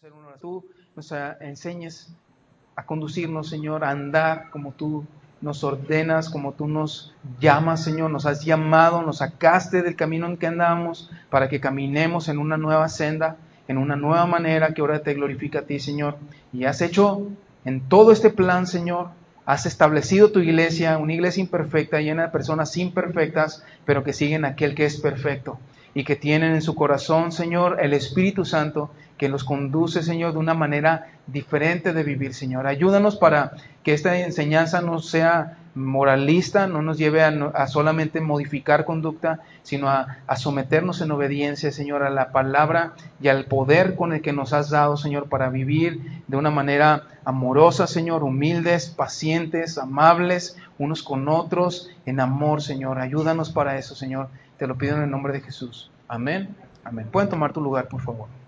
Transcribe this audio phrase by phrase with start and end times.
[0.00, 0.64] hacer Tú
[0.96, 2.10] nos enseñes
[2.74, 5.04] a conducirnos, Señor, a andar como tú
[5.42, 10.38] nos ordenas, como tú nos llamas, Señor, nos has llamado, nos sacaste del camino en
[10.38, 13.36] que andábamos para que caminemos en una nueva senda,
[13.68, 16.16] en una nueva manera que ahora te glorifica a ti, Señor.
[16.50, 17.26] Y has hecho
[17.66, 19.10] en todo este plan, Señor,
[19.44, 24.74] has establecido tu iglesia, una iglesia imperfecta, llena de personas imperfectas, pero que siguen aquel
[24.74, 25.58] que es perfecto
[25.94, 28.90] y que tienen en su corazón, Señor, el Espíritu Santo
[29.20, 32.66] que los conduce, Señor, de una manera diferente de vivir, Señor.
[32.66, 33.52] Ayúdanos para
[33.82, 40.16] que esta enseñanza no sea moralista, no nos lleve a, solamente modificar conducta, sino a,
[40.26, 44.54] a, someternos en obediencia, Señor, a la palabra y al poder con el que nos
[44.54, 51.28] has dado, Señor, para vivir de una manera amorosa, Señor, humildes, pacientes, amables, unos con
[51.28, 52.98] otros, en amor, Señor.
[52.98, 54.30] Ayúdanos para eso, Señor.
[54.56, 55.90] Te lo pido en el nombre de Jesús.
[56.08, 56.56] Amén.
[56.84, 57.06] Amén.
[57.12, 58.39] Pueden tomar tu lugar, por favor.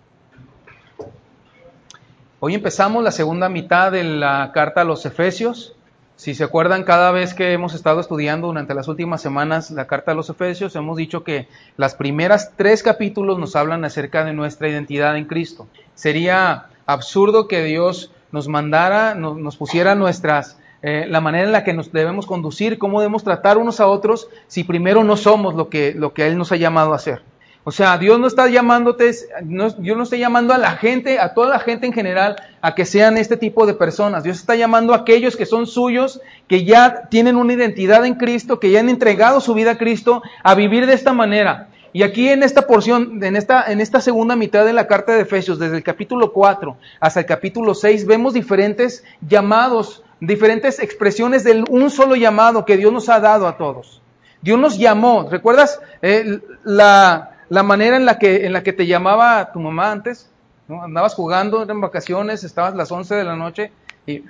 [2.45, 5.77] Hoy empezamos la segunda mitad de la carta a los Efesios.
[6.17, 10.11] Si se acuerdan, cada vez que hemos estado estudiando durante las últimas semanas la carta
[10.11, 14.69] a los Efesios, hemos dicho que las primeras tres capítulos nos hablan acerca de nuestra
[14.69, 15.69] identidad en Cristo.
[15.95, 21.75] Sería absurdo que Dios nos mandara, nos, pusiera nuestras, eh, la manera en la que
[21.75, 25.95] nos debemos conducir, cómo debemos tratar unos a otros, si primero no somos lo que,
[25.95, 27.23] lo que Él nos ha llamado a ser.
[27.65, 29.13] O sea, Dios no está llamándote,
[29.45, 32.85] Dios no está llamando a la gente, a toda la gente en general, a que
[32.85, 34.25] sean este tipo de personas.
[34.25, 38.59] Dios está llamando a aquellos que son suyos, que ya tienen una identidad en Cristo,
[38.59, 41.69] que ya han entregado su vida a Cristo, a vivir de esta manera.
[41.93, 45.23] Y aquí en esta porción, en esta, en esta segunda mitad de la carta de
[45.23, 51.63] Efesios, desde el capítulo 4 hasta el capítulo 6, vemos diferentes llamados, diferentes expresiones de
[51.69, 54.01] un solo llamado que Dios nos ha dado a todos.
[54.41, 58.87] Dios nos llamó, ¿recuerdas eh, la, la manera en la que, en la que te
[58.87, 60.31] llamaba tu mamá antes.
[60.71, 63.71] Andabas jugando en vacaciones, estabas las 11 de la noche
[64.07, 64.23] y,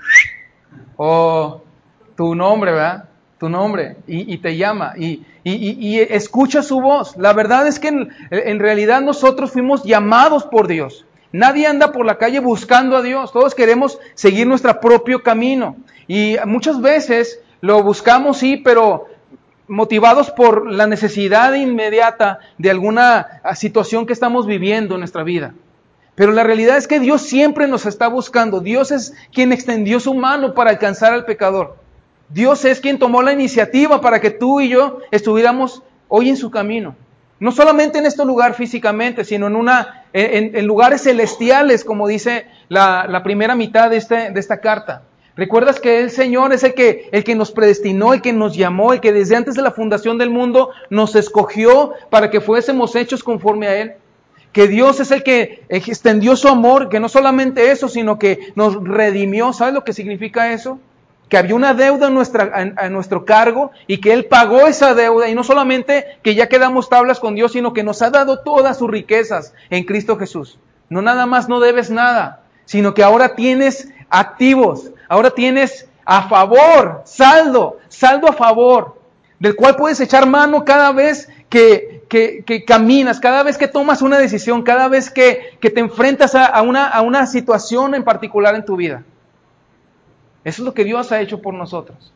[0.96, 1.62] o
[2.16, 3.04] tu nombre, ¿verdad?
[3.38, 7.16] Tu nombre, y, te llama, y, y, escucha su voz.
[7.16, 11.06] La verdad es que en realidad nosotros fuimos llamados por Dios.
[11.30, 15.76] Nadie anda por la calle buscando a Dios, todos queremos seguir nuestro propio camino.
[16.08, 19.06] Y muchas veces lo buscamos, sí, pero
[19.72, 25.54] motivados por la necesidad inmediata de alguna situación que estamos viviendo en nuestra vida.
[26.14, 28.60] Pero la realidad es que Dios siempre nos está buscando.
[28.60, 31.76] Dios es quien extendió su mano para alcanzar al pecador.
[32.28, 36.50] Dios es quien tomó la iniciativa para que tú y yo estuviéramos hoy en su
[36.50, 36.94] camino.
[37.40, 43.06] No solamente en este lugar físicamente, sino en, una, en, lugares celestiales, como dice la,
[43.08, 45.02] la primera mitad de, este, de esta carta.
[45.34, 48.92] ¿Recuerdas que el Señor es el que, el que nos predestinó, el que nos llamó,
[48.92, 53.24] el que desde antes de la fundación del mundo nos escogió para que fuésemos hechos
[53.24, 53.92] conforme a Él?
[54.52, 58.84] Que Dios es el que extendió su amor, que no solamente eso, sino que nos
[58.84, 59.54] redimió.
[59.54, 60.78] ¿Sabes lo que significa eso?
[61.30, 65.30] Que había una deuda nuestra, a nuestro cargo y que Él pagó esa deuda.
[65.30, 68.76] Y no solamente que ya quedamos tablas con Dios, sino que nos ha dado todas
[68.76, 70.58] sus riquezas en Cristo Jesús.
[70.90, 77.02] No nada más no debes nada, sino que ahora tienes activos, Ahora tienes a favor,
[77.04, 78.98] saldo, saldo a favor,
[79.38, 84.16] del cual puedes echar mano cada vez que, que, caminas, cada vez que tomas una
[84.16, 88.64] decisión, cada vez que, que te enfrentas a, una, a una situación en particular en
[88.64, 89.04] tu vida.
[90.44, 92.14] Eso es lo que Dios ha hecho por nosotros.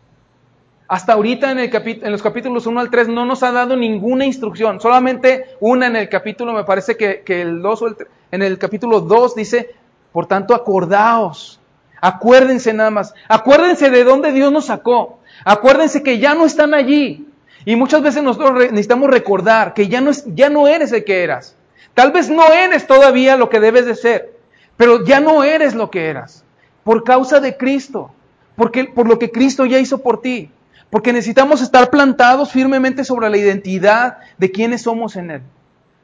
[0.89, 4.25] Hasta ahorita en, el en, los capítulos 1 al 3 no nos ha dado ninguna
[4.25, 7.97] instrucción, solamente una en el capítulo, me parece que, que el 2 o el,
[8.31, 9.75] en el capítulo 2 dice,
[10.13, 11.61] por tanto acordaos
[12.01, 13.15] Acuérdense nada más.
[13.29, 15.21] Acuérdense de dónde Dios nos sacó.
[15.45, 17.27] Acuérdense que ya no están allí.
[17.65, 21.25] Y muchas veces nosotros necesitamos recordar que ya no, es, ya no eres el que
[21.25, 21.57] eras.
[21.95, 24.39] Tal vez no eres todavía lo que debes de ser,
[24.77, 26.45] pero ya no eres lo que eras.
[26.85, 28.13] Por causa de Cristo.
[28.55, 30.51] Porque, por lo que Cristo ya hizo por ti.
[30.91, 35.43] Porque necesitamos estar plantados firmemente sobre la identidad de quienes somos en Él.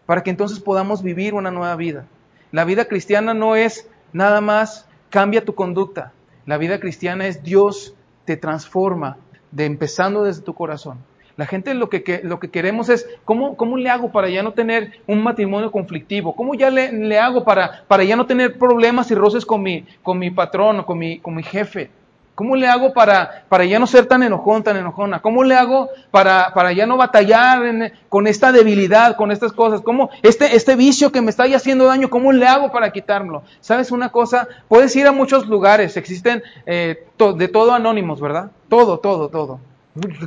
[0.07, 2.07] Para que entonces podamos vivir una nueva vida.
[2.51, 6.11] La vida cristiana no es nada más cambia tu conducta.
[6.47, 7.95] La vida cristiana es Dios
[8.25, 9.19] te transforma,
[9.51, 10.99] de empezando desde tu corazón.
[11.37, 14.53] La gente lo que, lo que queremos es, ¿cómo, ¿cómo, le hago para ya no
[14.53, 16.35] tener un matrimonio conflictivo?
[16.35, 19.85] ¿Cómo ya le, le hago para, para, ya no tener problemas y roces con mi,
[20.03, 21.91] con mi patrón o con mi, con mi jefe?
[22.35, 25.21] ¿Cómo le hago para, para ya no ser tan enojón, tan enojona?
[25.21, 29.83] ¿Cómo le hago para, para ya no batallar con esta debilidad, con estas cosas?
[29.83, 33.43] ¿Cómo este, este vicio que me está haciendo daño, cómo le hago para quitármelo?
[33.61, 34.49] ¿Sabes una cosa?
[34.69, 37.07] Puedes ir a muchos lugares, existen eh,
[37.37, 38.51] de todo anónimos, ¿verdad?
[38.69, 39.61] Todo, todo, todo.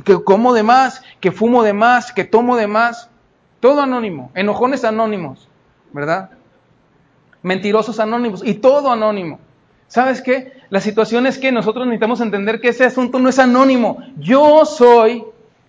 [0.04, 3.10] Que como de más, que fumo de más, que tomo de más.
[3.58, 5.48] Todo anónimo, enojones anónimos,
[5.92, 6.30] ¿verdad?
[7.46, 9.38] mentirosos anónimos y todo anónimo.
[9.86, 10.54] ¿Sabes qué?
[10.70, 13.98] La situación es que nosotros necesitamos entender que ese asunto no es anónimo.
[14.18, 15.24] Yo soy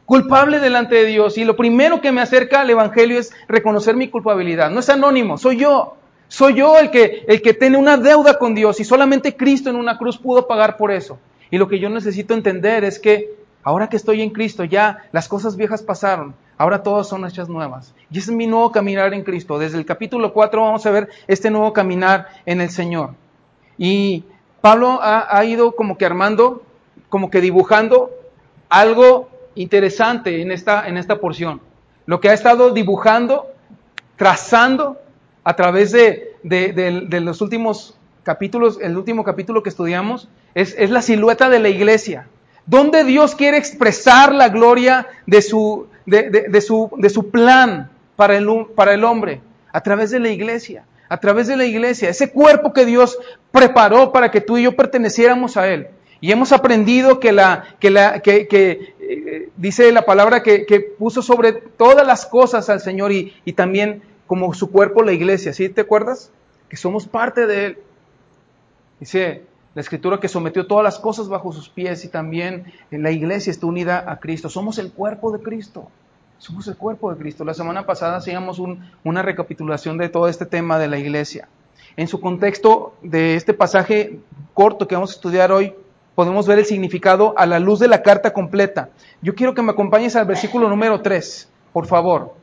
[0.06, 4.08] culpable delante de Dios y lo primero que me acerca al Evangelio es reconocer mi
[4.08, 4.72] culpabilidad.
[4.72, 5.98] No es anónimo, soy yo.
[6.30, 9.76] Soy yo el que, el que tiene una deuda con Dios y solamente Cristo en
[9.76, 11.20] una cruz pudo pagar por eso.
[11.52, 15.28] Y lo que yo necesito entender es que ahora que estoy en Cristo ya las
[15.28, 17.94] cosas viejas pasaron, ahora todas son hechas nuevas.
[18.12, 19.58] Y ese es mi nuevo caminar en Cristo.
[19.58, 23.12] Desde el capítulo 4 vamos a ver este nuevo caminar en el Señor.
[23.78, 24.26] Y
[24.62, 26.64] Pablo ha, ido como que armando,
[27.10, 28.12] como que dibujando
[28.70, 31.62] algo interesante en esta, en esta porción.
[32.06, 33.48] Lo que ha estado dibujando,
[34.16, 34.98] trazando
[35.44, 41.02] a través de, de, los últimos capítulos, el último capítulo que estudiamos, es, es, la
[41.02, 42.28] silueta de la iglesia.
[42.66, 48.94] Donde Dios quiere expresar la gloria de su, de, su, su plan para el, para
[48.94, 52.86] el hombre, a través de la iglesia a través de la iglesia, ese cuerpo que
[52.86, 53.18] Dios
[53.52, 55.88] preparó para que tú y yo perteneciéramos a Él.
[56.20, 60.80] Y hemos aprendido que la, que la, que, que eh, dice la palabra que, que,
[60.80, 65.54] puso sobre todas las cosas al Señor y, y, también como su cuerpo la iglesia,
[65.54, 66.32] ¿sí te acuerdas?
[66.70, 67.78] Que somos parte de Él.
[69.00, 69.44] Dice
[69.76, 73.68] la escritura que sometió todas las cosas bajo sus pies y también la iglesia está
[73.68, 74.50] unida a Cristo.
[74.50, 75.92] Somos el cuerpo de Cristo.
[76.40, 77.44] Somos el cuerpo de Cristo.
[77.44, 78.62] La semana pasada hacíamos
[79.04, 81.48] una recapitulación de todo este tema de la iglesia.
[81.96, 84.20] En su contexto de este pasaje
[84.54, 85.74] corto que vamos a estudiar hoy,
[86.14, 88.90] podemos ver el significado a la luz de la carta completa.
[89.22, 92.36] Yo quiero que me acompañes al versículo número 3, por favor.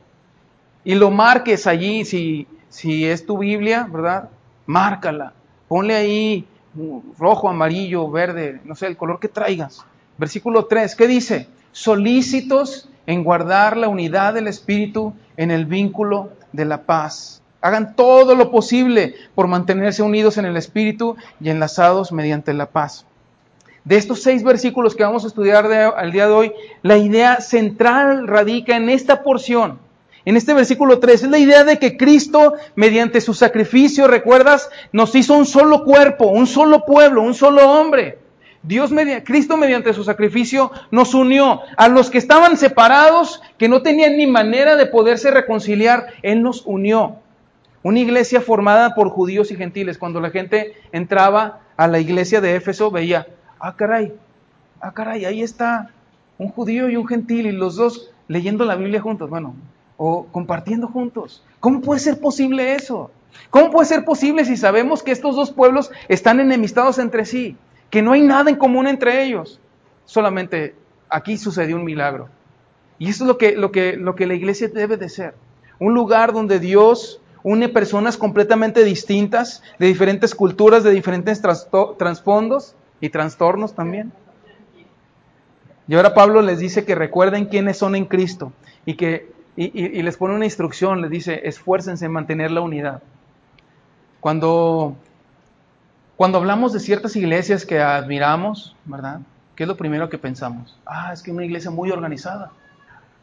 [0.83, 4.29] Y lo marques allí, si, si es tu Biblia, ¿verdad?
[4.67, 5.33] Márcala.
[5.69, 6.47] Ponle ahí
[7.17, 9.85] rojo, amarillo, verde, no sé, el color que traigas.
[10.19, 11.49] Versículo 3, ¿qué dice?
[11.71, 17.43] Solícitos en guardar la unidad del Espíritu en el vínculo de la paz.
[17.61, 23.07] Hagan todo lo posible por mantenerse unidos en el Espíritu y enlazados mediante la paz.
[23.85, 26.53] De estos seis versículos que vamos a estudiar al día de hoy,
[26.83, 29.79] la idea central radica en esta porción,
[30.25, 31.25] en este versículo 3.
[31.25, 36.29] Es la idea de que Cristo, mediante su sacrificio, recuerdas, nos hizo un solo cuerpo,
[36.29, 38.24] un solo pueblo, un solo hombre.
[38.65, 38.91] Dios,
[39.25, 44.27] Cristo mediante su sacrificio nos unió a los que estaban separados, que no tenían ni
[44.27, 47.17] manera de poderse reconciliar, Él nos unió.
[47.83, 49.99] Una iglesia formada por judíos y gentiles.
[49.99, 53.27] Cuando la gente entraba a la iglesia de Éfeso, veía,
[53.61, 54.15] ah, caray,
[54.81, 55.91] ah, caray, ahí está
[56.39, 59.55] un judío y un gentil y los dos leyendo la Biblia juntos, bueno,
[59.99, 61.45] o compartiendo juntos.
[61.61, 63.11] ¿Cómo puede ser posible eso?
[63.51, 67.59] ¿Cómo puede ser posible si sabemos que estos dos pueblos están enemistados entre sí?
[67.95, 69.61] Que no hay nada en común entre ellos.
[70.05, 70.75] Solamente
[71.09, 72.29] aquí sucedió un milagro.
[72.99, 75.37] Y eso es lo que, lo que, lo que la iglesia debe de ser.
[75.79, 83.11] Un lugar donde Dios une personas completamente distintas, de diferentes culturas, de diferentes trasfondos y
[83.11, 84.13] trastornos también.
[85.87, 88.53] Y ahora Pablo les dice que recuerden quiénes son en Cristo
[88.87, 93.05] y que y, les pone una instrucción, les dice, esfuércense en mantener la unidad.
[94.19, 94.97] Cuando
[96.17, 99.21] cuando hablamos de ciertas iglesias que admiramos, ¿verdad?
[99.57, 100.77] ¿Qué es lo primero que pensamos?
[100.87, 102.51] Ah, es que una iglesia muy organizada.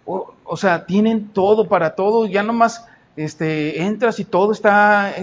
[0.05, 2.85] O, sea, tienen todo para todo, ya nomás
[3.15, 5.13] este, entras y todo está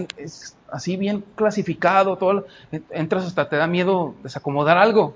[0.71, 2.47] así bien clasificado, todo,
[2.89, 5.15] entras hasta te da miedo desacomodar algo,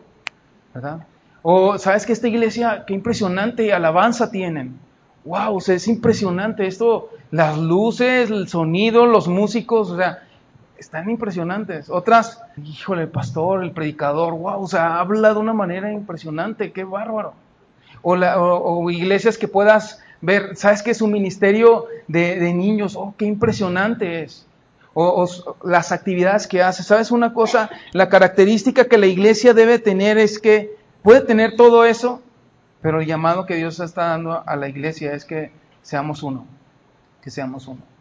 [0.74, 1.08] ¿verdad?
[1.42, 4.80] O sabes que esta iglesia, qué impresionante alabanza tienen.
[5.26, 10.23] Wow, o sea, es impresionante esto, las luces, el sonido, los músicos, o sea,
[10.84, 11.90] están impresionantes.
[11.90, 16.84] Otras, híjole, el pastor, el predicador, wow, o sea, habla de una manera impresionante, qué
[16.84, 17.34] bárbaro.
[18.02, 22.96] O, iglesias que puedas ver, ¿sabes qué es un ministerio de, niños?
[22.98, 24.46] Oh, qué impresionante es.
[24.94, 25.26] O,
[25.64, 26.84] las actividades que hace.
[26.84, 27.70] ¿Sabes una cosa?
[27.94, 32.22] La característica que la iglesia debe tener es que puede tener todo eso,
[32.82, 36.46] pero el llamado que Dios está dando a la iglesia es que seamos uno,
[37.22, 37.93] que seamos uno.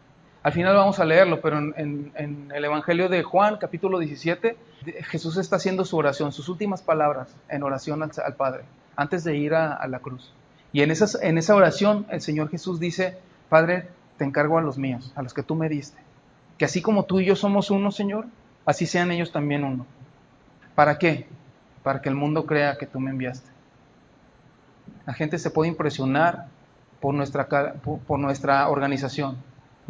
[0.43, 2.13] Al final vamos a leerlo, pero en,
[2.53, 4.57] el Evangelio de Juan, capítulo 17,
[5.05, 8.65] Jesús está haciendo su oración, sus últimas palabras en oración al, Padre,
[8.97, 10.33] antes de ir a, la cruz.
[10.73, 13.19] Y en, esa oración el Señor Jesús dice,
[13.49, 13.87] Padre,
[14.19, 16.01] te encargo a los míos, a los que tú me diste.
[16.59, 18.27] Que así como tú y yo somos uno, Señor,
[18.67, 19.87] así sean ellos también uno.
[20.75, 21.29] ¿Para qué?
[21.85, 23.49] Para que el mundo crea que tú me enviaste.
[25.07, 26.47] La gente se puede impresionar
[27.01, 29.37] por nuestra, por nuestra organización,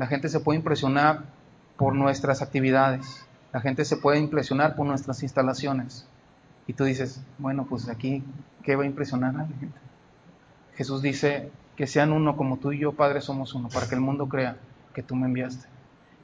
[0.02, 1.20] la gente se puede impresionar
[1.76, 3.24] por nuestras actividades.
[3.52, 6.08] La gente se puede impresionar por nuestras instalaciones.
[6.66, 8.24] Y tú dices, bueno, pues aquí,
[8.64, 9.78] ¿qué va a impresionar a la gente?
[10.74, 14.00] Jesús dice que sean uno como tú y yo, Padre, somos uno, para que el
[14.00, 14.56] mundo crea
[14.92, 15.68] que tú me enviaste.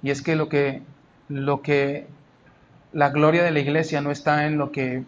[0.03, 0.83] Y es que lo que
[1.29, 2.09] lo que
[2.93, 5.05] la gloria de la iglesia no está en lo que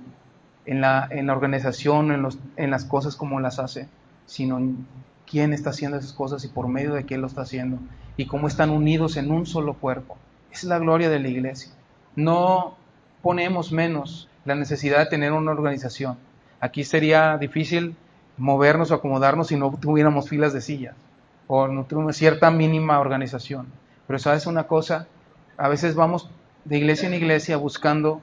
[0.64, 3.88] en la, en la organización, en, los, en las cosas como las hace,
[4.26, 4.86] sino en
[5.28, 7.80] quién está haciendo esas cosas y por medio de quién lo está haciendo
[8.20, 10.18] y cómo están unidos en un solo cuerpo.
[10.52, 11.72] Es la gloria de la iglesia.
[12.16, 12.76] No
[13.22, 16.18] ponemos menos la necesidad de tener una organización.
[16.60, 17.96] Aquí sería difícil
[18.36, 20.96] movernos o acomodarnos si no tuviéramos filas de sillas
[21.46, 23.68] o no tuviéramos cierta mínima organización.
[24.06, 25.06] Pero sabes una cosa,
[25.56, 26.28] a veces vamos
[26.66, 28.20] de iglesia en iglesia buscando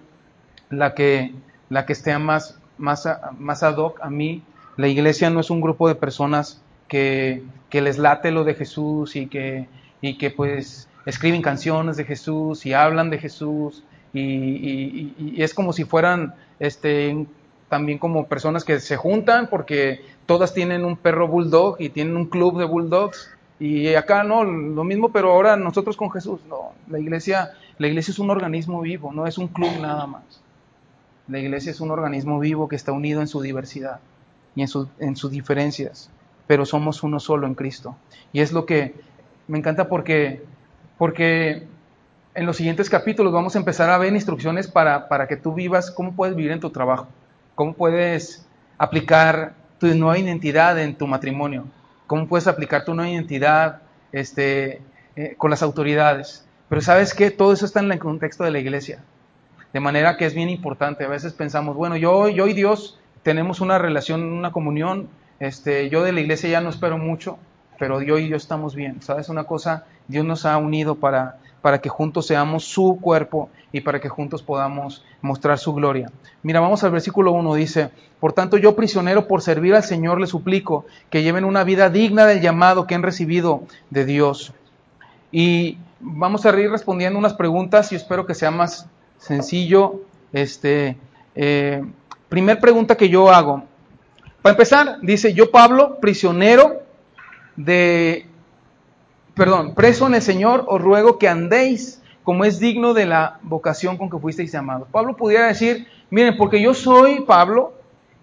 [0.69, 1.33] la que,
[1.69, 4.43] la que esté más, más, más ad hoc a mí.
[4.75, 9.15] La iglesia no es un grupo de personas que, que les late lo de Jesús
[9.15, 9.67] y que,
[10.01, 15.73] y que pues escriben canciones de Jesús y hablan de Jesús y, y, es como
[15.73, 17.27] si fueran este,
[17.69, 22.25] también como personas que se juntan porque todas tienen un perro bulldog y tienen un
[22.25, 26.99] club de bulldogs y acá no, lo mismo, pero ahora nosotros con Jesús, no, la
[26.99, 30.41] iglesia, la iglesia es un organismo vivo, no es un club nada más.
[31.27, 33.99] La iglesia es un organismo vivo que está unido en su diversidad
[34.55, 36.11] y en, su, en sus diferencias,
[36.45, 37.95] pero somos uno solo en Cristo.
[38.31, 38.93] Y es lo que
[39.47, 40.43] me encanta porque,
[40.97, 41.63] porque
[42.35, 45.89] en los siguientes capítulos vamos a empezar a ver instrucciones para, para que tú vivas
[45.89, 47.07] cómo puedes vivir en tu trabajo,
[47.55, 48.45] cómo puedes
[48.77, 51.65] aplicar tu nueva identidad en tu matrimonio,
[52.05, 54.81] cómo puedes aplicar tu nueva identidad este,
[55.15, 56.45] eh, con las autoridades.
[56.69, 59.03] Pero sabes que todo eso está en el contexto de la iglesia.
[59.73, 61.05] De manera que es bien importante.
[61.05, 65.07] A veces pensamos, bueno, yo, yo y Dios tenemos una relación, una comunión.
[65.39, 67.37] Este, yo de la iglesia ya no espero mucho,
[67.77, 69.01] pero yo y yo estamos bien.
[69.01, 69.85] ¿Sabes una cosa?
[70.07, 74.41] Dios nos ha unido para, para que juntos seamos su cuerpo y para que juntos
[74.41, 76.11] podamos mostrar su gloria.
[76.43, 80.27] Mira, vamos al versículo 1, dice, por tanto yo prisionero por servir al Señor le
[80.27, 84.53] suplico que lleven una vida digna del llamado que han recibido de Dios.
[85.31, 90.01] Y vamos a ir respondiendo unas preguntas y espero que sea más sencillo.
[90.33, 90.97] Este,
[91.35, 91.83] eh,
[92.29, 93.63] primer pregunta que yo hago.
[94.41, 96.76] Para empezar, dice, yo Pablo, prisionero
[97.57, 98.25] de,
[99.35, 103.97] perdón, preso en el Señor, os ruego que andéis como es digno de la vocación
[103.97, 104.87] con que fuisteis llamados.
[104.91, 107.73] Pablo pudiera decir, miren, porque yo soy Pablo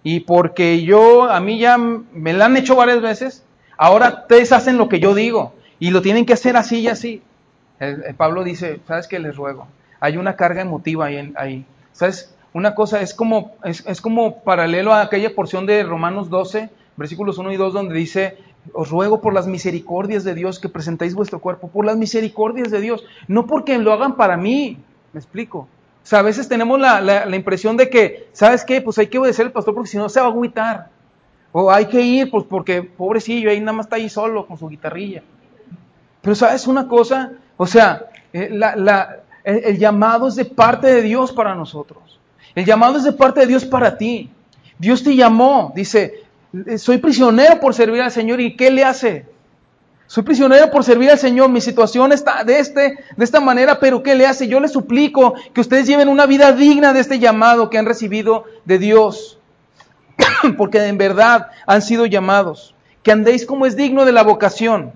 [0.03, 3.43] y porque yo, a mí ya me la han hecho varias veces,
[3.77, 7.21] ahora ustedes hacen lo que yo digo y lo tienen que hacer así y así.
[8.15, 9.67] Pablo dice, ¿sabes qué les ruego?
[9.99, 11.33] Hay una carga emotiva ahí.
[11.35, 11.65] ahí.
[11.91, 12.33] ¿Sabes?
[12.53, 17.37] Una cosa es como, es, es como paralelo a aquella porción de Romanos 12, versículos
[17.37, 18.37] 1 y 2, donde dice,
[18.73, 22.81] os ruego por las misericordias de Dios que presentéis vuestro cuerpo, por las misericordias de
[22.81, 24.77] Dios, no porque lo hagan para mí,
[25.13, 25.59] me explico.
[26.05, 28.79] O sea, a veces tenemos la, la, impresión de que, ¿sabes qué?
[28.79, 30.89] Pues hay que obedecer al pastor porque si no se va a agüitar.
[31.51, 34.67] O hay que ir, pues porque pobrecillo, ahí nada más está ahí solo con su
[34.67, 35.23] guitarrilla.
[36.21, 37.31] Pero ¿sabes una cosa?
[37.57, 42.19] O sea, eh, la, la, el, el llamado es de parte de Dios para nosotros.
[42.53, 44.29] El llamado es de parte de Dios para ti.
[44.77, 46.24] Dios te llamó, dice,
[46.77, 49.25] soy prisionero por servir al Señor y ¿qué le hace?
[50.07, 54.03] Soy prisionero por servir al Señor, mi situación está de, este, de esta manera, pero
[54.03, 54.47] ¿qué le hace?
[54.47, 58.45] Yo le suplico que ustedes lleven una vida digna de este llamado que han recibido
[58.65, 59.39] de Dios,
[60.57, 64.93] porque en verdad han sido llamados, que andéis como es digno de la vocación,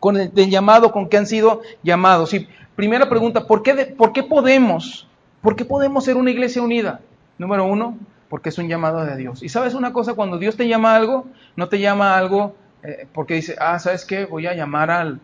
[0.00, 2.34] con el del llamado con que han sido llamados.
[2.34, 5.06] Y primera pregunta, ¿por qué, ¿por qué podemos?
[5.40, 7.00] ¿Por qué podemos ser una iglesia unida?
[7.38, 7.96] Número uno,
[8.28, 9.42] porque es un llamado de Dios.
[9.42, 12.54] Y sabes una cosa, cuando Dios te llama a algo, no te llama a algo
[12.82, 14.24] eh, porque dice, ah, ¿sabes qué?
[14.24, 15.20] Voy a llamar al,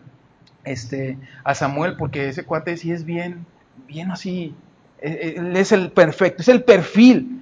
[0.63, 3.45] este, a Samuel porque ese cuate sí es bien,
[3.87, 4.55] bien así,
[4.99, 7.41] e, e, él es el perfecto, es el perfil.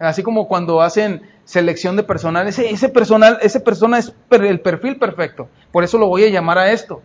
[0.00, 4.96] Así como cuando hacen selección de personal, ese, ese personal, ese persona es el perfil
[4.96, 5.48] perfecto.
[5.70, 7.00] Por eso lo voy a llamar a esto.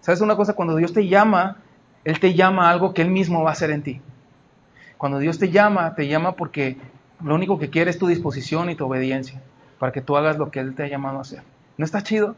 [0.00, 0.52] ¿Sabes una cosa?
[0.52, 1.56] Cuando Dios te llama,
[2.04, 4.02] Él te llama a algo que Él mismo va a hacer en ti.
[4.98, 6.76] Cuando Dios te llama, te llama porque
[7.22, 9.42] lo único que quiere es tu disposición y tu obediencia
[9.78, 11.42] para que tú hagas lo que Él te ha llamado a hacer.
[11.76, 12.36] ¿No está chido?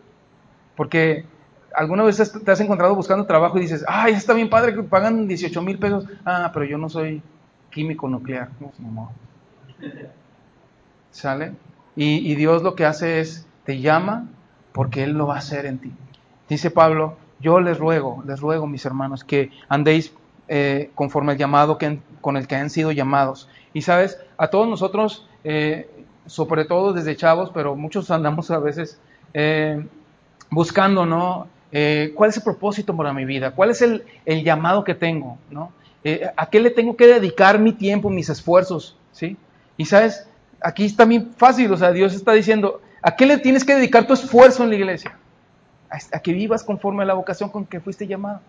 [0.76, 1.25] Porque
[1.75, 5.28] alguna vez te has encontrado buscando trabajo y dices, ay, está bien padre que pagan
[5.28, 6.06] 18 mil pesos.
[6.25, 7.23] Ah, pero yo no soy
[7.70, 8.49] químico nuclear.
[8.61, 9.12] No,
[11.11, 11.52] ¿Sale?
[11.97, 14.28] Y, Dios lo que hace es, te llama
[14.73, 15.92] porque Él lo va a hacer en ti.
[16.49, 20.12] Dice Pablo, yo les ruego, les ruego, mis hermanos, que andéis
[20.47, 23.49] eh, conforme al llamado que, con el que han sido llamados.
[23.78, 25.88] Y sabes, a todos nosotros, eh,
[26.26, 28.99] sobre todo desde chavos, pero muchos andamos a veces
[29.32, 29.87] eh,
[30.50, 31.47] buscando, ¿no?
[31.70, 33.52] Eh, ¿Cuál es el propósito para mi vida?
[33.52, 35.38] ¿Cuál es el, llamado que tengo?
[35.49, 35.70] ¿no?
[36.37, 38.97] ¿A qué le tengo que dedicar mi tiempo, mis esfuerzos?
[39.12, 39.37] ¿sí?
[39.76, 40.26] Y sabes,
[40.61, 44.08] aquí está bien fácil, o sea, Dios está diciendo, ¿a qué le tienes que dedicar
[44.08, 45.16] tu esfuerzo en la iglesia?
[45.88, 48.40] A, a que vivas conforme a la vocación con que fuiste llamado.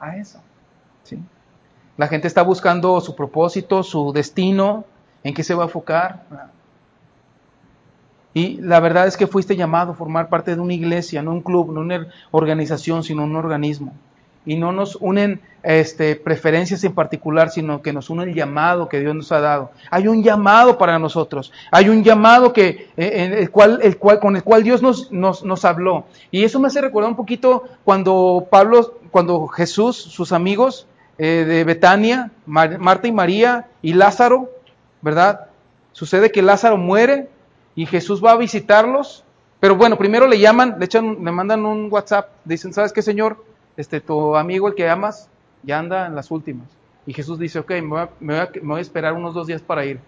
[0.00, 0.42] A eso.
[1.04, 1.16] ¿sí?
[1.96, 4.84] La gente está buscando su propósito, su destino,
[5.22, 6.24] en qué se va a enfocar.
[8.34, 11.42] Y la verdad es que fuiste llamado a formar parte de una iglesia, no un
[11.42, 13.92] club, no una organización, sino un organismo.
[14.44, 18.98] Y no nos unen este, preferencias en particular, sino que nos une el llamado que
[18.98, 19.70] Dios nos ha dado.
[19.90, 21.52] Hay un llamado para nosotros.
[21.70, 26.06] Hay un llamado que, eh, con el cual Dios nos, nos, nos habló.
[26.30, 30.88] Y eso me hace recordar un poquito cuando Pablo, cuando Jesús, sus amigos
[31.24, 34.50] eh, de Betania, Marta y María y Lázaro,
[35.02, 35.50] ¿verdad?
[35.92, 37.28] Sucede que Lázaro muere
[37.76, 39.22] y Jesús va a visitarlos,
[39.60, 43.36] pero bueno, primero le llaman, le echan, le mandan un WhatsApp, dicen, ¿sabes qué, Señor?
[43.76, 45.28] Este, tu amigo, el que amas,
[45.62, 46.66] ya anda en las últimas.
[47.06, 49.84] Y Jesús dice, ok, me voy, a, me, voy a, esperar unos dos días para
[49.84, 50.00] ir.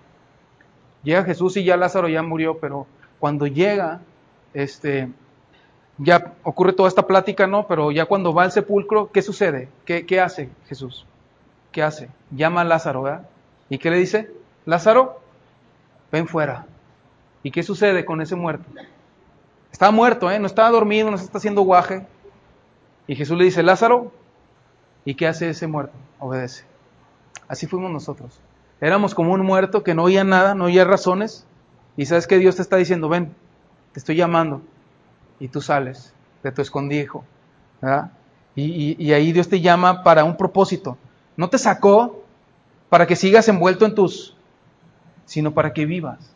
[1.05, 2.89] Llega Jesús y ya Lázaro ya murió, pero
[3.21, 4.01] cuando llega,
[4.53, 5.11] este,
[5.99, 7.67] ya ocurre toda esta plática, ¿no?
[7.67, 9.69] Pero ya cuando va al sepulcro, ¿qué sucede?
[9.85, 11.07] ¿Qué, qué hace Jesús?
[11.73, 12.09] ¿Qué hace?
[12.31, 13.29] Llama a Lázaro, ¿verdad?
[13.69, 14.31] ¿Y qué le dice?
[14.67, 15.21] Lázaro,
[16.11, 16.67] ven fuera.
[17.43, 18.65] ¿Y qué sucede con ese muerto?
[19.71, 20.39] Estaba muerto, ¿eh?
[20.39, 22.07] no estaba dormido, no se está haciendo guaje.
[23.07, 24.13] Y Jesús le dice, Lázaro,
[25.05, 25.95] ¿y qué hace ese muerto?
[26.19, 26.65] Obedece.
[27.49, 28.41] Así fuimos nosotros.
[28.81, 31.47] Éramos como un muerto que no oía nada, no oía razones.
[31.97, 33.35] Y sabes que Dios te está diciendo, ven,
[33.93, 34.63] te estoy llamando.
[35.41, 37.25] Y tú sales de tu escondijo.
[38.55, 40.97] y, y ahí Dios te llama para un propósito.
[41.37, 42.25] No te sacó
[42.89, 44.37] para que sigas envuelto en tus,
[45.25, 46.35] sino para que vivas.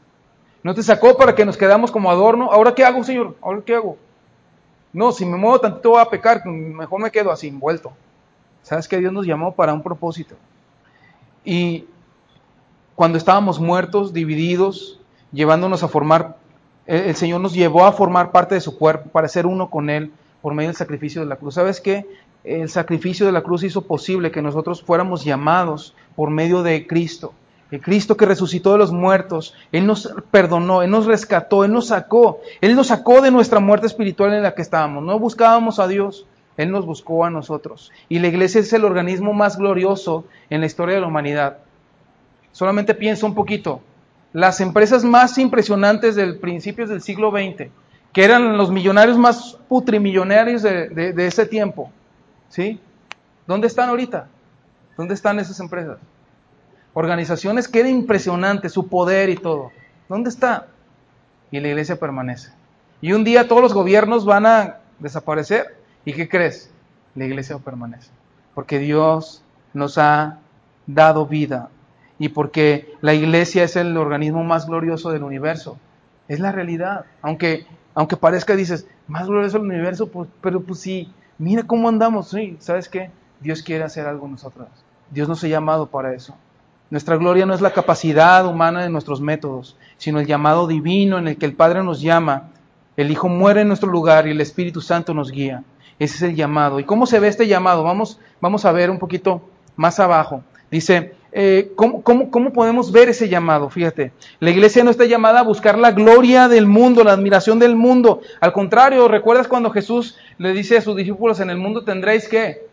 [0.62, 2.50] No te sacó para que nos quedamos como adorno.
[2.50, 3.36] ¿Ahora qué hago, Señor?
[3.40, 3.96] ¿Ahora qué hago?
[4.92, 7.92] No, si me muevo tantito voy a pecar, mejor me quedo así, envuelto.
[8.62, 10.34] Sabes que Dios nos llamó para un propósito.
[11.44, 11.86] Y
[12.96, 15.00] cuando estábamos muertos, divididos,
[15.30, 16.37] llevándonos a formar,
[16.88, 20.10] el Señor nos llevó a formar parte de su cuerpo para ser uno con Él
[20.42, 21.54] por medio del sacrificio de la cruz.
[21.54, 22.06] ¿Sabes qué?
[22.42, 27.32] El sacrificio de la cruz hizo posible que nosotros fuéramos llamados por medio de Cristo
[27.70, 31.88] el Cristo que resucitó de los muertos, Él nos perdonó, Él nos rescató, Él nos
[31.88, 35.04] sacó, Él nos sacó de nuestra muerte espiritual en la que estábamos.
[35.04, 37.92] No buscábamos a Dios, Él nos buscó a nosotros.
[38.08, 41.58] Y la iglesia es el organismo más glorioso en la historia de la humanidad.
[42.52, 43.82] Solamente pienso un poquito.
[44.38, 47.70] Las empresas más impresionantes del principios del siglo XX,
[48.12, 51.90] que eran los millonarios más putrimillonarios de, de, ese tiempo,
[52.48, 52.78] ¿sí?
[53.48, 54.28] ¿Dónde están ahorita?
[54.96, 55.98] ¿Dónde están esas empresas?
[56.98, 59.70] organizaciones que era impresionante su poder y todo.
[60.08, 60.66] ¿Dónde está?
[61.50, 62.50] Y la iglesia permanece.
[63.00, 65.76] Y un día todos los gobiernos van a desaparecer.
[66.04, 66.70] ¿Y qué crees?
[67.14, 68.10] La iglesia permanece.
[68.54, 70.38] Porque Dios nos ha
[70.86, 71.70] dado vida.
[72.18, 75.78] Y porque la iglesia es el organismo más glorioso del universo.
[76.26, 77.04] Es la realidad.
[77.22, 82.28] Aunque, aunque parezca, dices, más glorioso del universo, pues, pero pues sí, mira cómo andamos.
[82.28, 83.10] Sí, ¿sabes qué?
[83.40, 84.68] Dios quiere hacer algo nosotros.
[85.10, 86.34] Dios nos ha llamado para eso.
[86.90, 91.28] Nuestra gloria no es la capacidad humana de nuestros métodos, sino el llamado divino en
[91.28, 92.50] el que el Padre nos llama,
[92.96, 95.62] el Hijo muere en nuestro lugar y el Espíritu Santo nos guía.
[95.98, 96.80] Ese es el llamado.
[96.80, 97.82] ¿Y cómo se ve este llamado?
[97.82, 99.42] Vamos, vamos a ver un poquito
[99.76, 100.42] más abajo.
[100.70, 103.68] Dice, eh, ¿cómo, podemos ver ese llamado?
[103.68, 107.76] Fíjate, la iglesia no está llamada a buscar la gloria del mundo, la admiración del
[107.76, 108.22] mundo.
[108.40, 112.66] Al contrario, ¿recuerdas cuando Jesús le dice a sus discípulos, en el mundo tendréis que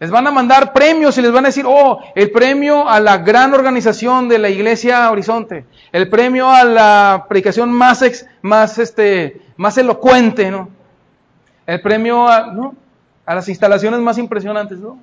[0.00, 3.18] les van a mandar premios y les van a decir, oh, el premio a la
[3.18, 9.40] gran organización de la Iglesia Horizonte, el premio a la predicación más, ex, más, este,
[9.56, 10.68] más elocuente, ¿no?
[11.66, 12.74] El premio a, ¿no?
[13.24, 14.98] a las instalaciones más impresionantes, ¿no?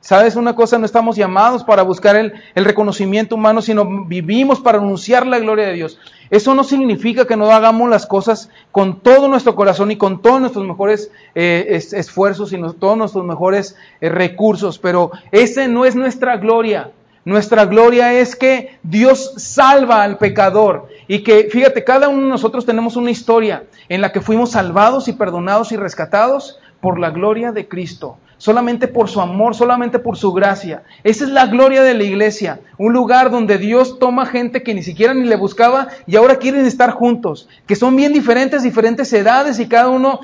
[0.00, 0.78] ¿Sabes una cosa?
[0.78, 5.72] No estamos llamados para buscar el, reconocimiento humano, sino vivimos para anunciar la gloria de
[5.72, 5.98] Dios.
[6.30, 10.40] Eso no significa que no hagamos las cosas con todo nuestro corazón y con todos
[10.40, 15.84] nuestros mejores eh, es, esfuerzos y no, todos nuestros mejores eh, recursos, pero ese no
[15.84, 16.90] es nuestra gloria.
[17.24, 22.64] Nuestra gloria es que Dios salva al pecador y que, fíjate, cada uno de nosotros
[22.64, 27.50] tenemos una historia en la que fuimos salvados y perdonados y rescatados por la gloria
[27.50, 30.82] de Cristo solamente por su amor, solamente por su gracia.
[31.04, 34.82] Esa es la gloria de la iglesia, un lugar donde Dios toma gente que ni
[34.82, 39.58] siquiera ni le buscaba y ahora quieren estar juntos, que son bien diferentes, diferentes edades
[39.58, 40.20] y cada uno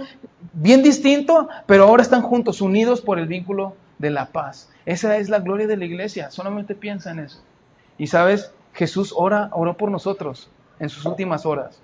[0.53, 4.69] bien distinto, pero ahora están juntos, unidos por el vínculo de la paz.
[4.85, 7.41] Esa es la gloria de la iglesia, solamente piensa en eso.
[7.99, 11.81] Y sabes, Jesús ora, oró por nosotros en sus últimas horas.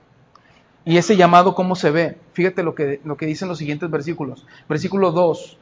[0.84, 2.16] Y ese llamado, ¿cómo se ve?
[2.32, 4.46] Fíjate lo que, lo que dicen los siguientes versículos.
[4.68, 5.58] Versículo 2.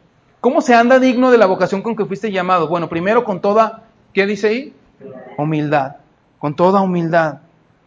[0.46, 2.68] ¿Cómo se anda digno de la vocación con que fuiste llamado?
[2.68, 3.82] Bueno, primero con toda,
[4.12, 4.72] ¿qué dice ahí?
[5.36, 5.96] Humildad,
[6.38, 7.38] con toda humildad.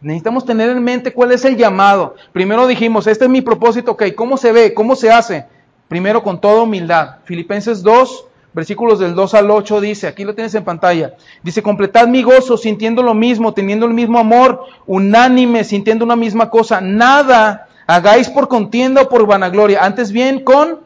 [0.02, 2.16] Necesitamos tener en mente cuál es el llamado.
[2.34, 4.74] Primero dijimos, este es mi propósito, ok, ¿cómo se ve?
[4.74, 5.46] ¿Cómo se hace?
[5.88, 7.20] Primero con toda humildad.
[7.24, 12.08] Filipenses 2, versículos del 2 al 8 dice, aquí lo tienes en pantalla, dice, completad
[12.08, 17.68] mi gozo sintiendo lo mismo, teniendo el mismo amor, unánime, sintiendo una misma cosa, nada
[17.86, 20.80] hagáis por contienda o por vanagloria, antes bien con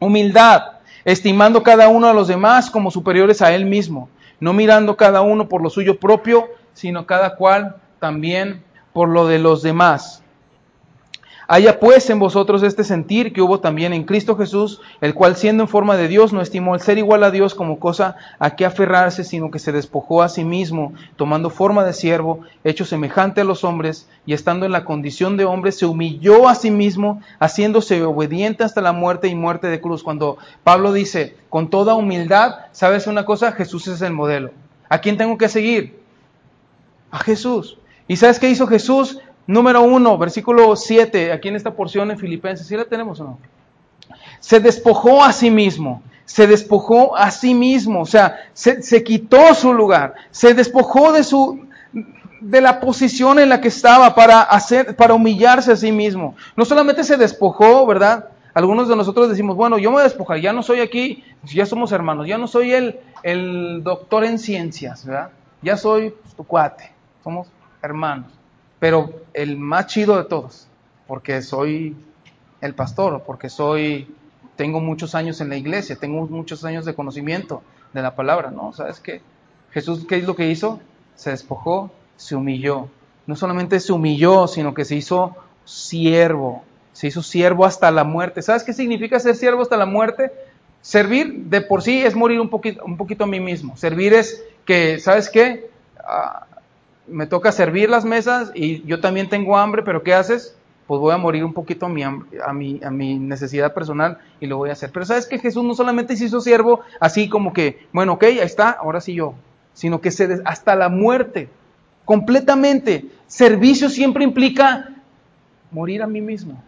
[0.00, 0.73] humildad,
[1.04, 4.08] estimando cada uno a los demás como superiores a él mismo,
[4.40, 9.38] no mirando cada uno por lo suyo propio, sino cada cual también por lo de
[9.38, 10.23] los demás.
[11.46, 15.64] Haya pues en vosotros este sentir que hubo también en Cristo Jesús, el cual siendo
[15.64, 18.64] en forma de Dios no estimó el ser igual a Dios como cosa a que
[18.64, 23.44] aferrarse, sino que se despojó a sí mismo, tomando forma de siervo, hecho semejante a
[23.44, 28.02] los hombres, y estando en la condición de hombre, se humilló a sí mismo, haciéndose
[28.02, 30.02] obediente hasta la muerte y muerte de cruz.
[30.02, 33.52] Cuando Pablo dice, con toda humildad, ¿sabes una cosa?
[33.52, 34.50] Jesús es el modelo.
[34.88, 36.00] ¿A quién tengo que seguir?
[37.10, 37.78] A Jesús.
[38.08, 39.18] ¿Y sabes qué hizo Jesús?
[39.46, 43.38] Número uno, versículo 7, aquí en esta porción en Filipenses, ¿sí la tenemos o no?
[44.40, 49.74] Se despojó a sí mismo, se despojó a sí mismo, o sea, se, quitó su
[49.74, 51.66] lugar, se despojó de su
[52.40, 56.36] de la posición en la que estaba para hacer, para humillarse a sí mismo.
[56.56, 58.28] No solamente se despojó, ¿verdad?
[58.52, 62.26] Algunos de nosotros decimos, bueno, yo me despojo, ya no soy aquí, ya somos hermanos,
[62.26, 65.30] ya no soy el, el doctor en ciencias, ¿verdad?
[65.62, 67.48] Ya soy tu cuate, somos
[67.82, 68.43] hermanos
[68.78, 70.66] pero el más chido de todos,
[71.06, 71.96] porque soy
[72.60, 74.14] el pastor, porque soy,
[74.56, 78.72] tengo muchos años en la iglesia, tengo muchos años de conocimiento de la palabra, ¿no?
[78.72, 79.20] ¿Sabes qué?
[79.70, 80.80] Jesús, ¿qué es lo que hizo?
[81.14, 82.88] Se despojó, se humilló.
[83.26, 88.42] No solamente se humilló, sino que se hizo siervo, se hizo siervo hasta la muerte.
[88.42, 90.32] ¿Sabes qué significa ser siervo hasta la muerte?
[90.80, 93.76] Servir de por sí es morir un poquito, un poquito a mí mismo.
[93.76, 95.70] Servir es que, ¿sabes qué?
[95.98, 96.46] Ah,
[97.06, 100.56] me toca servir las mesas y yo también tengo hambre, pero ¿qué haces?
[100.86, 102.10] Pues voy a morir un poquito a mi, a
[102.52, 104.90] mi, a mi necesidad personal y lo voy a hacer.
[104.92, 108.38] Pero sabes que Jesús no solamente se hizo siervo así como que, bueno, ok, ahí
[108.38, 109.34] está, ahora sí yo,
[109.72, 111.48] sino que se, hasta la muerte,
[112.04, 113.06] completamente.
[113.26, 114.90] Servicio siempre implica
[115.70, 116.62] morir a mí mismo.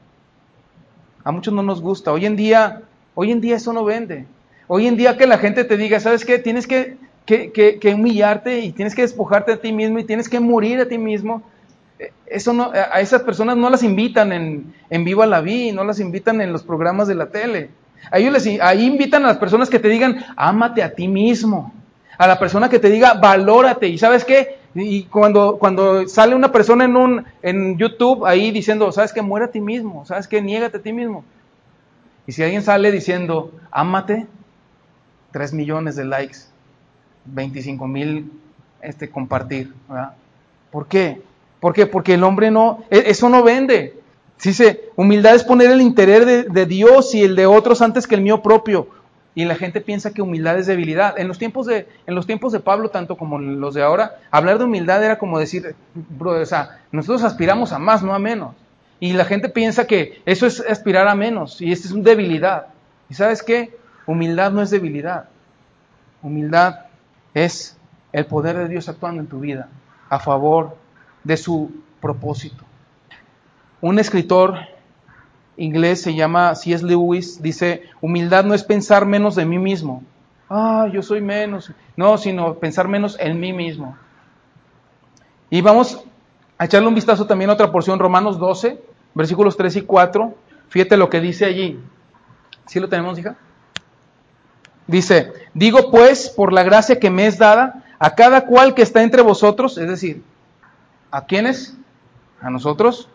[1.25, 2.13] A muchos no nos gusta.
[2.13, 2.83] Hoy en día,
[3.15, 4.27] hoy en día eso no vende.
[4.69, 6.39] Hoy en día que la gente te diga, ¿sabes qué?
[6.39, 6.97] Tienes que
[7.27, 10.97] que, humillarte y tienes que despojarte de ti mismo y tienes que morir a ti
[10.97, 11.43] mismo.
[12.27, 16.01] Eso no, a esas personas no las invitan en, en Viva la Vi, no las
[16.01, 17.71] invitan en los programas de la tele.
[18.11, 21.73] Ahí, invitan a las personas que te digan, ámate a ti mismo.
[22.19, 23.89] A la persona que te diga, valórate.
[23.89, 24.59] ¿Y sabes qué?
[24.75, 29.23] Y cuando, cuando sale una persona en, un, en YouTube ahí diciendo, ¿sabes qué?
[29.23, 30.07] Muere a ti mismo.
[30.07, 30.41] ¿Sabes qué?
[30.41, 31.25] Niégate a ti mismo.
[32.27, 34.27] Y si alguien sale diciendo, ámate,
[35.33, 36.39] tres millones de likes.
[37.27, 38.31] 25 mil
[38.81, 39.73] este, compartir.
[39.89, 40.15] ¿verdad?
[40.71, 41.23] ¿Por qué?
[41.61, 41.87] ¿Por qué?
[41.87, 43.95] Porque el hombre no, e, eso no vende.
[44.43, 48.21] Dice, humildad es poner el interés de, Dios y el de otros antes que el
[48.21, 48.89] mío propio.
[49.35, 51.19] Y la gente piensa que humildad es debilidad.
[51.19, 54.59] En los tiempos de, en los tiempos de Pablo, tanto como los de ahora, hablar
[54.59, 58.55] de humildad era como decir, bro, o sea, nosotros aspiramos a más, no a menos.
[59.01, 62.69] Y la gente piensa que eso es aspirar a menos y eso es debilidad.
[63.11, 63.77] ¿Y sabes qué?
[64.07, 65.29] Humildad no es debilidad.
[66.23, 66.86] Humildad
[67.37, 67.77] es
[68.13, 69.69] el poder de Dios actuando en tu vida
[70.09, 70.79] a favor
[71.23, 71.71] de su
[72.01, 72.65] propósito.
[73.83, 74.57] Un escritor
[75.59, 76.83] inglés se llama C.S.
[76.83, 80.03] Lewis, dice, humildad no es pensar menos de mí mismo.
[80.49, 81.71] Ah, yo soy menos.
[81.95, 83.99] No, sino pensar menos en mí mismo.
[85.51, 86.05] Y vamos
[86.57, 88.81] a echarle un vistazo también a otra porción, Romanos 12,
[89.13, 90.35] versículos 3 y 4.
[90.69, 91.79] Fíjate lo que dice allí.
[92.65, 93.37] ¿Sí lo tenemos, hija?
[94.87, 99.03] Dice, digo pues, por la gracia que me es dada, a cada cual que está
[99.03, 100.23] entre vosotros, es decir,
[101.11, 101.77] ¿a quiénes?
[102.41, 103.09] A nosotros,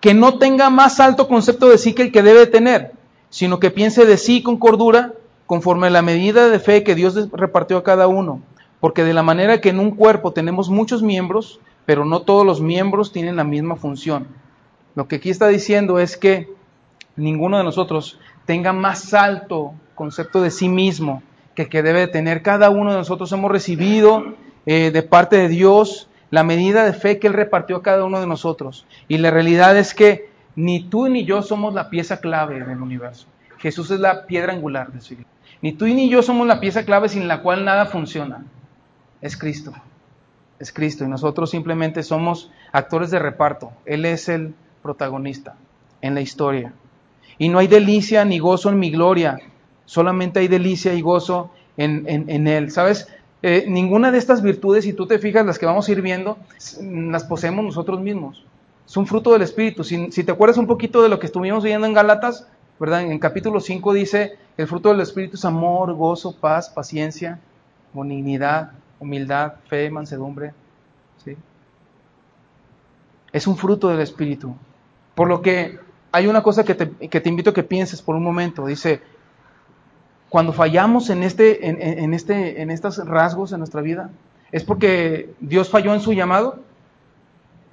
[0.00, 2.92] que no tenga más alto concepto de sí que el que debe tener,
[3.30, 5.14] sino que piense de sí con cordura,
[5.46, 8.42] conforme a la medida de fe que Dios repartió a cada uno.
[8.80, 12.60] Porque de la manera que en un cuerpo tenemos muchos miembros, pero no todos los
[12.60, 14.28] miembros tienen la misma función.
[14.94, 16.52] Lo que aquí está diciendo es que
[17.16, 18.18] ninguno de nosotros
[18.48, 21.22] tenga más alto concepto de sí mismo
[21.54, 23.30] que, que debe tener cada uno de nosotros.
[23.30, 27.82] Hemos recibido eh, de parte de Dios la medida de fe que Él repartió a
[27.82, 28.86] cada uno de nosotros.
[29.06, 33.26] Y la realidad es que ni tú ni yo somos la pieza clave del universo.
[33.58, 35.30] Jesús es la piedra angular de su iglesia.
[35.60, 38.46] Ni tú ni yo somos la pieza clave sin la cual nada funciona.
[39.20, 39.74] Es Cristo.
[40.58, 41.04] Es Cristo.
[41.04, 43.72] Y nosotros simplemente somos actores de reparto.
[43.84, 45.54] Él es el protagonista
[46.00, 46.72] en la historia.
[47.38, 49.38] Y no hay delicia ni gozo en mi gloria,
[49.84, 52.70] solamente hay delicia y gozo en, Él.
[52.70, 53.08] ¿Sabes?
[53.42, 56.38] Eh, ninguna de estas virtudes, si tú te fijas, las que vamos a ir viendo,
[56.82, 58.44] las poseemos nosotros mismos.
[58.86, 59.84] Es un fruto del Espíritu.
[59.84, 62.48] Si, te acuerdas un poquito de lo que estuvimos viendo en Galatas,
[62.80, 63.02] ¿verdad?
[63.02, 67.38] En capítulo 5 dice, el fruto del Espíritu es amor, gozo, paz, paciencia,
[67.92, 70.52] benignidad, humildad, fe, mansedumbre.
[71.24, 71.36] ¿sí?
[73.32, 74.54] Es un fruto del Espíritu.
[75.14, 75.78] Por lo que
[76.12, 78.66] hay una cosa que te, que te invito a que pienses por un momento.
[78.66, 79.00] Dice,
[80.28, 84.10] cuando fallamos en, este, en, en, este, en estos rasgos en nuestra vida,
[84.52, 86.60] ¿es porque Dios falló en su llamado?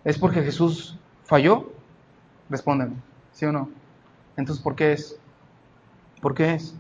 [0.04, 1.72] ¿Es porque Jesús falló?
[2.50, 2.96] Respóndeme,
[3.34, 3.70] ¿sí o no?
[4.38, 5.18] Entonces, ¿por qué es?
[6.22, 6.76] ¿Por qué es?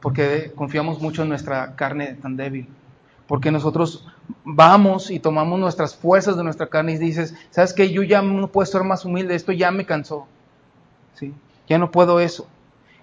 [0.00, 2.68] Porque confiamos mucho en nuestra carne tan débil.
[3.26, 4.06] Porque nosotros
[4.44, 7.90] vamos y tomamos nuestras fuerzas de nuestra carne y dices, ¿sabes qué?
[7.90, 10.26] Yo ya no puedo ser más humilde, esto ya me cansó.
[11.14, 11.32] ¿Sí?
[11.66, 12.46] Ya no puedo eso.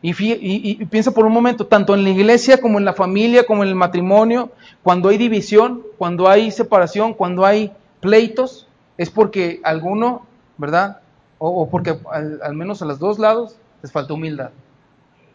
[0.04, 3.70] Y, piensa por un momento, tanto en la iglesia como en la familia, como en
[3.70, 10.26] el matrimonio, cuando hay división, cuando hay separación, cuando hay pleitos, es porque alguno,
[10.58, 11.02] ¿verdad?
[11.38, 14.50] O, o porque al, al, menos a los dos lados les falta humildad.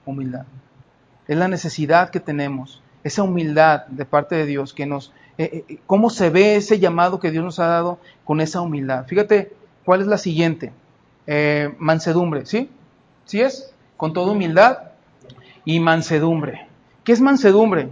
[0.05, 0.47] Humildad.
[1.29, 5.13] Es la necesidad que tenemos, esa humildad de parte de Dios que nos...
[5.39, 9.07] Eh, eh, ¿Cómo se ve ese llamado que Dios nos ha dado con esa humildad?
[9.07, 9.53] Fíjate,
[9.85, 10.73] ¿cuál es la siguiente?
[11.27, 12.71] Eh, mansedumbre, ¿sí?
[13.25, 13.75] ¿Sí es?
[13.97, 14.79] con toda humildad
[15.65, 16.67] y mansedumbre.
[17.05, 17.89] ¿Qué es mansedumbre?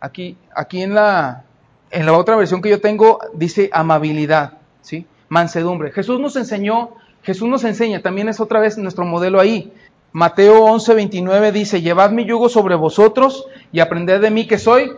[0.00, 1.44] Aquí, aquí en, la,
[1.90, 5.06] en la otra versión que yo tengo dice amabilidad, ¿sí?
[5.28, 5.92] Mansedumbre.
[5.92, 6.90] Jesús nos enseñó,
[7.22, 9.72] Jesús nos enseña, también es otra vez nuestro modelo ahí.
[10.12, 14.92] Mateo 11, 29 dice, llevad mi yugo sobre vosotros y aprended de mí que soy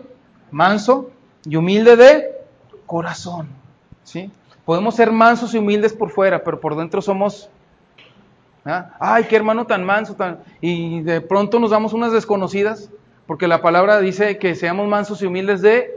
[0.51, 1.11] manso
[1.45, 2.31] y humilde de
[2.87, 3.49] corazón,
[4.05, 4.31] ¿sí?
[4.65, 7.51] Podemos ser mansos y humildes por fuera, pero por dentro somos
[8.65, 8.91] ¿Ah?
[9.01, 10.39] Ay, qué hermano tan manso, tan...
[10.61, 12.91] y de pronto nos damos unas desconocidas,
[13.27, 15.91] porque la palabra dice que seamos mansos y humildes de...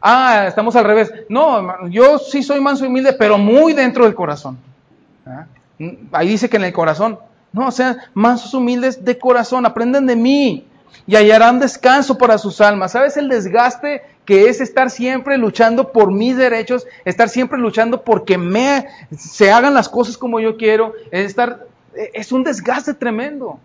[0.00, 1.12] Ah, estamos al revés.
[1.28, 4.58] No, yo sí soy manso y humilde, pero muy dentro del corazón.
[5.24, 5.46] ¿Ah?
[6.12, 7.18] Ahí dice que en el corazón.
[7.54, 10.66] No, o sea, mansos humildes de corazón, aprenden de mí
[11.06, 12.90] y hallarán descanso para sus almas.
[12.90, 18.38] ¿Sabes el desgaste que es estar siempre luchando por mis derechos, estar siempre luchando porque
[18.38, 21.60] me se hagan las cosas como yo quiero, es estar
[22.12, 23.60] es un desgaste tremendo.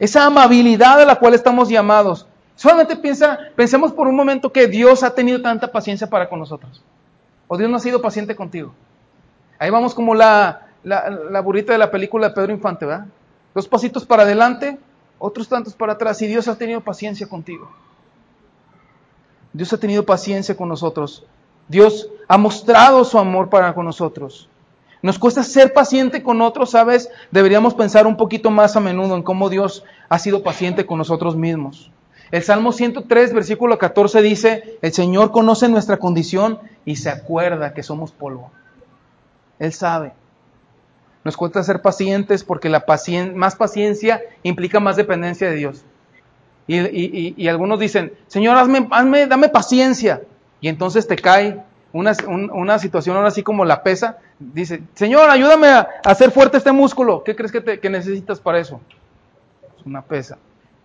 [0.00, 2.26] Esa amabilidad a la cual estamos llamados.
[2.56, 6.82] Solamente piensa, pensemos por un momento que Dios ha tenido tanta paciencia para con nosotros.
[7.46, 8.72] O Dios no ha sido paciente contigo.
[9.60, 13.06] Ahí vamos como la, la, burrita de la película de Pedro Infante, ¿verdad?
[13.54, 14.78] Dos pasitos para adelante,
[15.18, 16.20] otros tantos para atrás.
[16.22, 17.70] Y Dios ha tenido paciencia contigo.
[19.52, 21.24] Dios ha tenido paciencia con nosotros.
[21.68, 24.48] Dios ha mostrado su amor para con nosotros.
[25.02, 27.10] Nos cuesta ser paciente con otros, ¿sabes?
[27.30, 31.36] Deberíamos pensar un poquito más a menudo en cómo Dios ha sido paciente con nosotros
[31.36, 31.90] mismos.
[32.30, 37.82] El Salmo 103, versículo 14 dice, el Señor conoce nuestra condición y se acuerda que
[37.82, 38.50] somos polvo.
[39.58, 40.12] Él sabe.
[41.24, 45.84] Nos cuesta ser pacientes porque la pacien más paciencia implica más dependencia de Dios.
[46.66, 50.22] Y, y, y, algunos dicen, Señor, hazme, hazme, dame paciencia.
[50.60, 55.28] Y entonces te cae una, un, una situación ahora así como la pesa, dice, Señor,
[55.28, 57.24] ayúdame a, a hacer fuerte este músculo.
[57.24, 58.80] ¿Qué crees que, te, que necesitas para eso?
[59.78, 60.38] Es una pesa.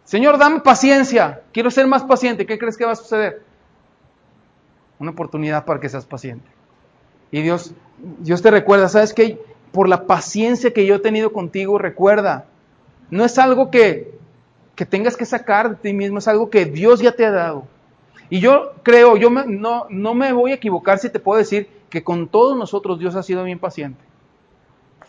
[0.03, 1.41] Señor, dame paciencia.
[1.51, 2.45] Quiero ser más paciente.
[2.45, 3.43] ¿Qué crees que va a suceder?
[4.99, 6.47] Una oportunidad para que seas paciente.
[7.31, 7.73] Y Dios,
[8.19, 9.39] Dios te recuerda, ¿sabes qué?
[9.75, 12.45] Por la paciencia que yo he tenido contigo, recuerda,
[13.09, 14.17] no es algo que,
[14.73, 17.67] que tengas que sacar de ti mismo, es algo que Dios ya te ha dado.
[18.29, 22.05] Y yo creo, yo no, no me voy a equivocar si te puedo decir que
[22.05, 23.99] con todos nosotros Dios ha sido bien paciente.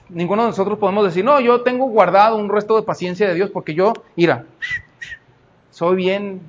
[0.09, 3.51] Ninguno de nosotros podemos decir, no, yo tengo guardado un resto de paciencia de Dios
[3.51, 4.47] porque yo, mira,
[5.71, 6.41] soy bien.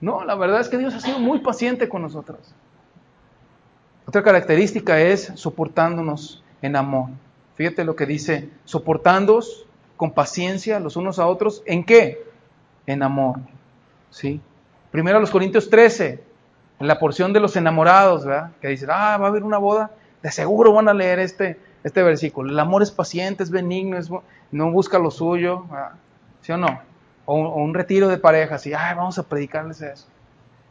[0.00, 2.54] No, la verdad es que Dios ha sido muy paciente con nosotros.
[4.06, 7.10] Otra característica es soportándonos en amor.
[7.56, 9.66] Fíjate lo que dice, soportándonos
[9.96, 12.22] con paciencia los unos a otros, ¿en qué?
[12.86, 13.38] En amor.
[14.10, 14.40] ¿Sí?
[14.90, 16.22] Primero a los Corintios 13,
[16.78, 18.52] en la porción de los enamorados, ¿verdad?
[18.60, 19.90] Que dicen, ah, va a haber una boda,
[20.22, 22.50] de seguro van a leer este, este versículo.
[22.50, 23.98] El amor es paciente, es benigno,
[24.52, 25.92] no busca lo suyo, ¿verdad?
[26.42, 26.80] ¿sí o no?
[27.24, 30.06] O, o, un retiro de parejas, y, ah, vamos a predicarles eso.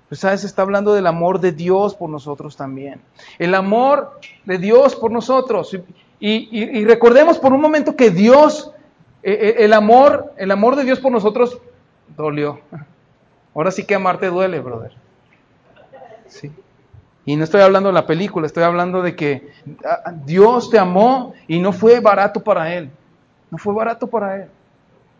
[0.09, 0.43] Pues, ¿sabes?
[0.43, 3.01] Está hablando del amor de Dios por nosotros también.
[3.39, 5.77] El amor de Dios por nosotros.
[6.19, 8.71] Y, recordemos por un momento que Dios,
[9.23, 11.59] eh, el amor, el amor de Dios por nosotros
[12.15, 12.59] dolió.
[13.53, 14.91] Ahora sí que amarte duele, brother.
[16.27, 16.51] Sí.
[17.25, 19.49] Y no estoy hablando de la película, estoy hablando de que
[19.83, 22.91] ah, Dios te amó y no fue barato para Él.
[23.49, 24.49] No fue barato para Él.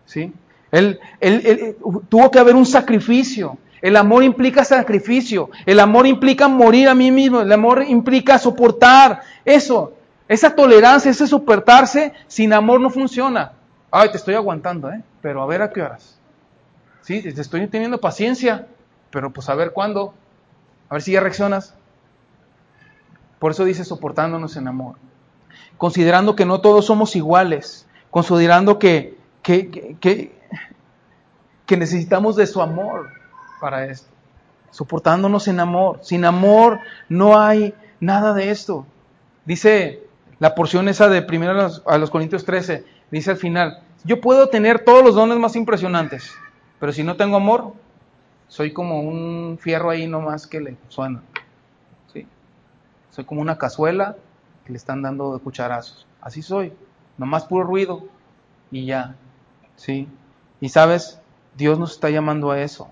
[0.06, 0.32] ¿Sí?
[0.72, 1.78] Él, él, él,
[2.10, 3.58] tuvo que haber un sacrificio.
[3.86, 5.52] El amor implica sacrificio.
[5.64, 7.42] El amor implica morir a mí mismo.
[7.42, 9.94] El amor implica soportar eso.
[10.28, 13.52] Esa tolerancia, ese soportarse sin amor no funciona.
[13.92, 15.04] Ay, te estoy aguantando, ¿eh?
[15.22, 16.18] Pero a ver a qué horas.
[17.02, 18.66] Sí, te estoy teniendo paciencia,
[19.12, 20.16] pero pues a ver cuándo.
[20.90, 21.76] A ver si ya reaccionas.
[23.38, 24.96] Por eso dice soportándonos en amor.
[25.78, 27.86] Considerando que no todos somos iguales.
[28.10, 29.70] Considerando que, que,
[30.02, 30.36] que,
[31.68, 33.25] que necesitamos de su amor
[33.60, 34.10] para esto.
[34.72, 36.00] Soportándonos en amor.
[36.02, 38.86] Sin amor no hay nada de esto.
[39.46, 40.06] Dice
[40.40, 44.84] la porción esa de primero a los, Corintios 13, dice al final, yo puedo tener
[44.84, 46.34] todos los dones más impresionantes,
[46.80, 47.74] pero si no tengo amor,
[48.48, 51.24] soy como un fierro ahí nomás que le suena.
[52.12, 52.28] ¿sí?
[53.12, 54.18] Soy como una cazuela
[54.66, 56.06] que le están dando de cucharazos.
[56.22, 56.74] Así soy,
[57.18, 58.04] nomás puro ruido
[58.72, 59.16] y ya.
[59.76, 60.08] ¿sí?
[60.60, 61.22] Y sabes,
[61.56, 62.90] Dios nos está llamando a eso.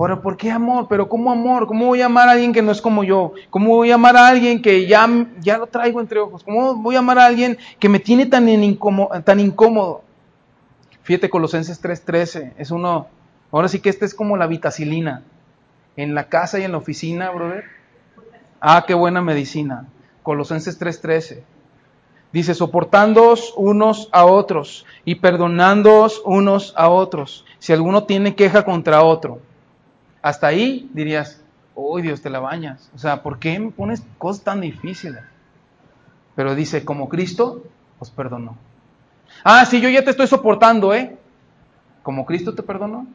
[0.00, 0.86] Pero ¿por qué amor?
[0.88, 1.66] ¿Pero cómo amor?
[1.66, 3.34] ¿Cómo voy a amar a alguien que no es como yo?
[3.50, 5.06] ¿Cómo voy a amar a alguien que ya,
[5.40, 6.42] ya lo traigo entre ojos?
[6.42, 10.02] ¿Cómo voy a amar a alguien que me tiene tan, incómodo, tan incómodo?
[11.02, 13.08] Fíjate, Colosenses 3.13, es uno,
[13.52, 15.22] ahora sí que este es como la vitacilina.
[15.96, 17.64] En la casa y en la oficina, brother.
[18.58, 19.86] Ah, qué buena medicina.
[20.22, 21.42] Colosenses 3.13.
[22.32, 29.02] Dice, soportándoos unos a otros y perdonándoos unos a otros, si alguno tiene queja contra
[29.02, 29.40] otro.
[30.22, 31.42] Hasta ahí dirías,
[31.74, 32.90] uy Dios, te la bañas.
[32.94, 35.22] O sea, ¿por qué me pones cosas tan difíciles?
[36.34, 37.64] Pero dice, como Cristo
[37.98, 38.56] os perdonó.
[39.44, 41.16] Ah, sí, yo ya te estoy soportando, ¿eh?
[42.02, 43.06] Como Cristo te perdonó,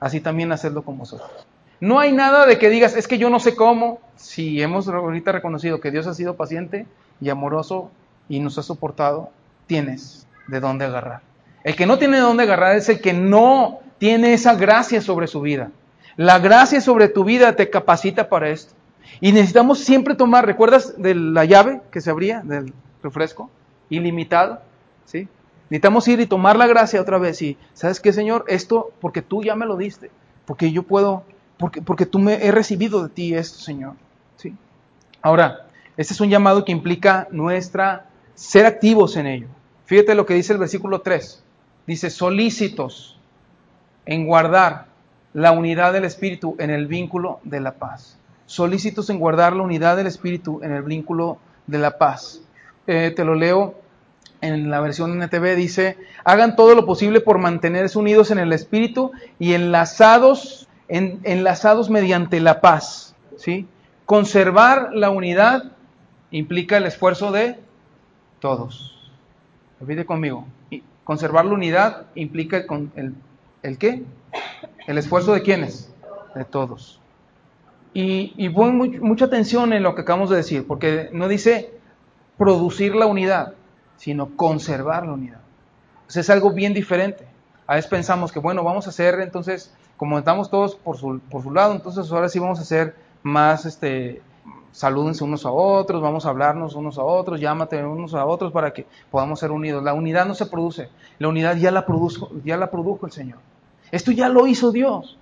[0.00, 1.46] así también hacerlo con vosotros.
[1.80, 4.00] No hay nada de que digas, es que yo no sé cómo.
[4.16, 6.86] Si hemos ahorita reconocido que Dios ha sido paciente
[7.20, 7.90] y amoroso
[8.28, 9.30] y nos ha soportado,
[9.66, 11.20] tienes de dónde agarrar.
[11.64, 15.26] El que no tiene de dónde agarrar es el que no tiene esa gracia sobre
[15.26, 15.70] su vida.
[16.16, 18.74] La gracia sobre tu vida te capacita para esto.
[19.20, 23.50] Y necesitamos siempre tomar, ¿recuerdas de la llave que se abría del refresco?
[23.88, 24.60] Ilimitado,
[25.04, 25.28] ¿sí?
[25.68, 28.44] Necesitamos ir y tomar la gracia otra vez y, ¿sabes qué, Señor?
[28.48, 30.10] Esto porque tú ya me lo diste,
[30.44, 31.24] porque yo puedo,
[31.58, 33.94] porque, porque tú me he recibido de ti esto, Señor,
[34.36, 34.54] ¿sí?
[35.22, 39.48] Ahora, este es un llamado que implica nuestra ser activos en ello.
[39.86, 41.42] Fíjate lo que dice el versículo 3.
[41.86, 43.18] Dice, solícitos
[44.04, 44.86] en guardar
[45.36, 48.16] la unidad del Espíritu en el vínculo de la paz.
[48.46, 52.40] Solícitos en guardar la unidad del Espíritu en el vínculo de la paz.
[52.86, 53.74] Eh, te lo leo
[54.40, 59.12] en la versión NTV, dice, hagan todo lo posible por mantenerse unidos en el Espíritu
[59.38, 63.14] y enlazados, enlazados mediante la paz.
[63.36, 63.68] ¿sí?
[64.06, 65.64] Conservar la unidad
[66.30, 67.60] implica el esfuerzo de
[68.40, 69.12] todos.
[69.80, 70.46] Repite conmigo.
[71.04, 73.14] Conservar la unidad implica el, el,
[73.62, 74.02] ¿el qué?
[74.86, 75.90] ¿El esfuerzo de quiénes?
[76.34, 77.00] De todos.
[77.92, 81.70] Y, pon mucha atención en lo que acabamos de decir, porque no dice
[82.36, 83.54] producir la unidad,
[83.96, 85.40] sino conservar la unidad.
[86.08, 87.24] es algo bien diferente.
[87.66, 91.42] A veces pensamos que, bueno, vamos a hacer entonces, como estamos todos por su, por
[91.42, 94.20] su lado, entonces ahora sí vamos a hacer más este,
[94.72, 98.74] salúdense unos a otros, vamos a hablarnos unos a otros, llámate unos a otros para
[98.74, 99.82] que podamos ser unidos.
[99.82, 103.38] La unidad no se produce, la unidad ya la produjo, ya la produjo el Señor.
[103.90, 105.16] Esto ya lo hizo Dios.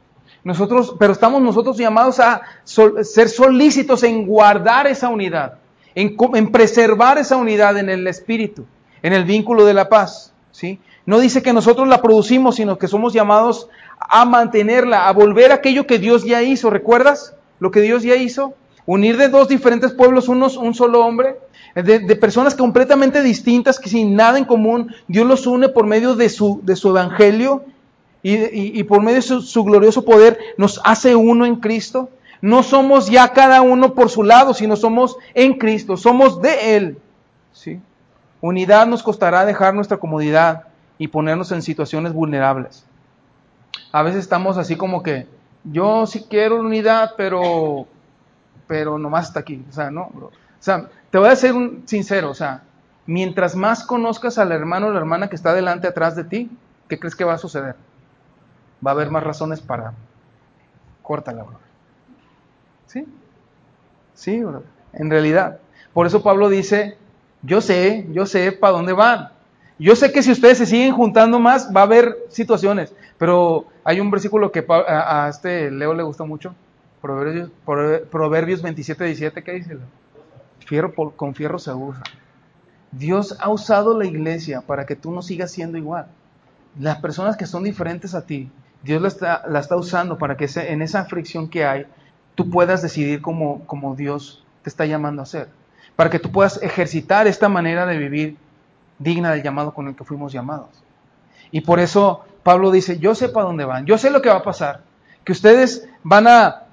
[0.45, 5.55] Nosotros, pero estamos nosotros llamados a ser solícitos en guardar esa unidad,
[5.95, 8.67] en, preservar esa unidad en el espíritu,
[9.03, 10.35] en el vínculo de la paz.
[10.51, 10.79] ¿sí?
[11.07, 15.57] No dice que nosotros la producimos, sino que somos llamados a mantenerla, a volver a
[15.57, 16.69] aquello que Dios ya hizo.
[16.69, 18.55] ¿Recuerdas lo que Dios ya hizo?
[18.85, 21.39] Unir de dos diferentes pueblos unos, un solo hombre,
[21.75, 26.29] de, personas completamente distintas, que sin nada en común, Dios los une por medio de
[26.29, 27.65] su evangelio
[28.27, 32.09] y, por medio de su, glorioso poder nos hace uno en Cristo.
[32.41, 36.99] No somos ya cada uno por su lado, sino somos en Cristo, somos de Él.
[37.53, 37.81] ¿sí?
[38.41, 40.65] Unidad nos costará dejar nuestra comodidad
[40.97, 42.87] y ponernos en situaciones vulnerables.
[43.93, 45.27] A veces estamos así como que,
[45.65, 47.87] yo sí quiero unidad, pero,
[48.67, 49.63] pero nomás está aquí.
[49.69, 52.63] O sea, no, O sea, te voy a ser sincero, o sea,
[53.05, 56.51] mientras más conozcas al hermano o la hermana que está delante atrás de ti,
[56.89, 57.77] ¿qué crees que va a suceder?
[58.85, 59.93] Va a haber más razones para
[61.03, 61.59] córtala, bro.
[62.87, 63.07] ¿Sí?
[64.15, 64.43] Sí.
[64.93, 65.59] En realidad.
[65.93, 66.97] Por eso Pablo dice,
[67.43, 69.31] yo sé, yo sé para dónde van.
[69.79, 72.93] Yo sé que si ustedes se siguen juntando más, va a haber situaciones.
[73.19, 76.55] Pero hay un versículo que a, este Leo le gusta mucho.
[77.01, 77.51] Proverbios,
[78.11, 79.77] Proverbios 27, 17, ¿qué dice?
[81.17, 82.03] Con fierro se usa.
[82.93, 86.07] Dios ha usado la iglesia para que tú no sigas siendo igual.
[86.79, 88.51] Las personas que son diferentes a ti,
[88.85, 91.87] Dios la está, la está usando para que en esa fricción que hay,
[92.35, 95.49] tú puedas decidir como, Dios te está llamando a hacer.
[95.97, 98.37] para que tú puedas ejercitar esta manera de vivir
[98.99, 100.69] digna del llamado con el que fuimos llamados.
[101.51, 104.37] Y por eso Pablo dice, yo sé para dónde van, yo sé lo que va
[104.37, 104.83] a pasar,
[105.25, 106.65] que ustedes van a,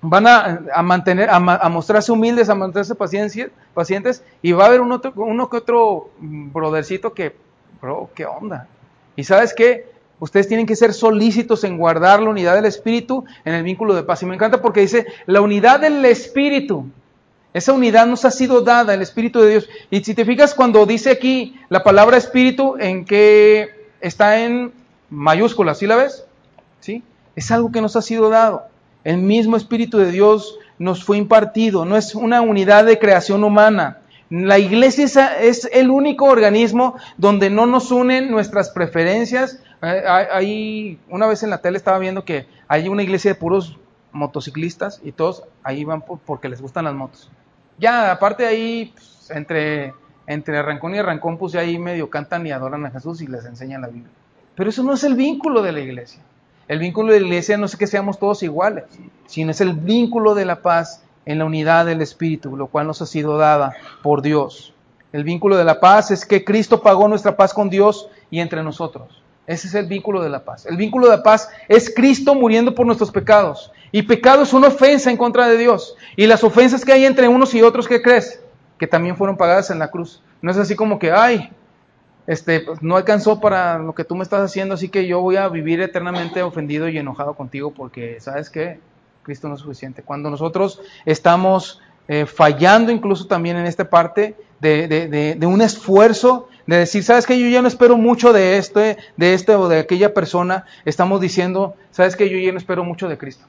[0.00, 5.50] van a, mantener, a, mostrarse humildes, a mostrarse pacientes, y va a haber uno, uno
[5.50, 7.36] que otro brodercito que,
[7.82, 8.66] bro, ¿qué onda?
[9.14, 9.89] Y sabes qué?
[10.20, 14.02] Ustedes tienen que ser solícitos en guardar la unidad del Espíritu en el vínculo de
[14.02, 14.22] paz.
[14.22, 16.86] Y me encanta porque dice, la unidad del Espíritu.
[17.52, 19.68] Esa unidad nos ha sido dada, el Espíritu de Dios.
[19.90, 24.72] Y si te fijas cuando dice aquí la palabra Espíritu, en que está en
[25.08, 26.24] mayúsculas, ¿sí la ves?
[26.78, 27.02] ¿Sí?
[27.34, 28.64] Es algo que nos ha sido dado.
[29.02, 31.84] El mismo Espíritu de Dios nos fue impartido.
[31.86, 33.98] No es una unidad de creación humana.
[34.30, 39.58] La iglesia es el único organismo donde no nos unen nuestras preferencias.
[39.80, 43.78] Hay, una vez en la tele estaba viendo que hay una iglesia de puros
[44.12, 47.30] motociclistas y todos ahí van porque les gustan las motos.
[47.78, 49.94] Ya, aparte de ahí, pues, entre,
[50.26, 53.44] entre Rancón y Rancón, pues ya ahí medio cantan y adoran a Jesús y les
[53.46, 54.12] enseñan la Biblia.
[54.54, 56.22] Pero eso no es el vínculo de la iglesia.
[56.68, 58.84] El vínculo de la iglesia no es que seamos todos iguales,
[59.26, 63.00] sino es el vínculo de la paz en la unidad del Espíritu, lo cual nos
[63.02, 64.74] ha sido dada por Dios.
[65.12, 68.62] El vínculo de la paz es que Cristo pagó nuestra paz con Dios y entre
[68.62, 69.19] nosotros.
[69.50, 70.64] Ese es el vínculo de la paz.
[70.64, 73.72] El vínculo de la paz es Cristo muriendo por nuestros pecados.
[73.90, 75.96] Y pecado es una ofensa en contra de Dios.
[76.14, 78.40] Y las ofensas que hay entre unos y otros, ¿qué crees?
[78.78, 80.22] Que también fueron pagadas en la cruz.
[80.40, 81.50] No es así como que, ay,
[82.28, 85.34] este, pues, no alcanzó para lo que tú me estás haciendo, así que yo voy
[85.34, 88.78] a vivir eternamente ofendido y enojado contigo porque, ¿sabes qué?
[89.24, 90.04] Cristo no es suficiente.
[90.04, 94.86] Cuando nosotros estamos eh, fallando incluso también en esta parte de,
[95.38, 99.34] de, un esfuerzo de decir, sabes que yo ya no espero mucho de este, de
[99.34, 103.18] este o de aquella persona, estamos diciendo, sabes que yo ya no espero mucho de
[103.18, 103.44] Cristo.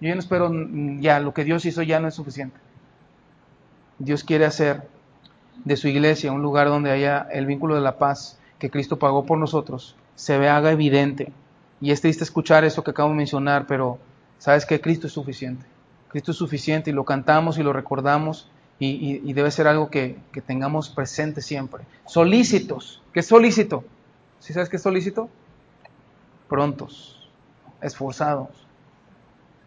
[0.00, 2.58] Yo ya no espero, mm, ya lo que Dios hizo ya no es suficiente.
[4.00, 4.88] Dios quiere hacer
[5.64, 9.24] de su iglesia un lugar donde haya el vínculo de la paz que Cristo pagó
[9.24, 11.30] por nosotros, se ve haga evidente.
[11.80, 14.00] Y es triste escuchar eso que acabo de mencionar, pero
[14.38, 15.64] sabes que Cristo es suficiente.
[16.08, 18.48] Cristo es suficiente y lo cantamos y lo recordamos
[18.78, 21.84] y, debe ser algo que, tengamos presente siempre.
[22.06, 23.02] Solícitos.
[23.12, 23.84] ¿Qué es solícito?
[24.40, 25.28] ¿Sí sabes qué es solícito?
[26.48, 27.30] Prontos,
[27.80, 28.50] esforzados.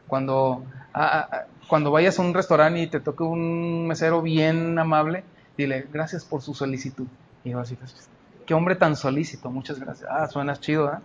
[0.07, 0.63] Cuando,
[1.67, 5.23] cuando vayas a un restaurante y te toque un mesero bien amable,
[5.57, 7.07] dile, gracias por su solicitud.
[7.43, 7.73] Y vas
[8.45, 10.09] qué hombre tan solícito, muchas gracias.
[10.11, 10.97] Ah, suenas chido, ¿eh?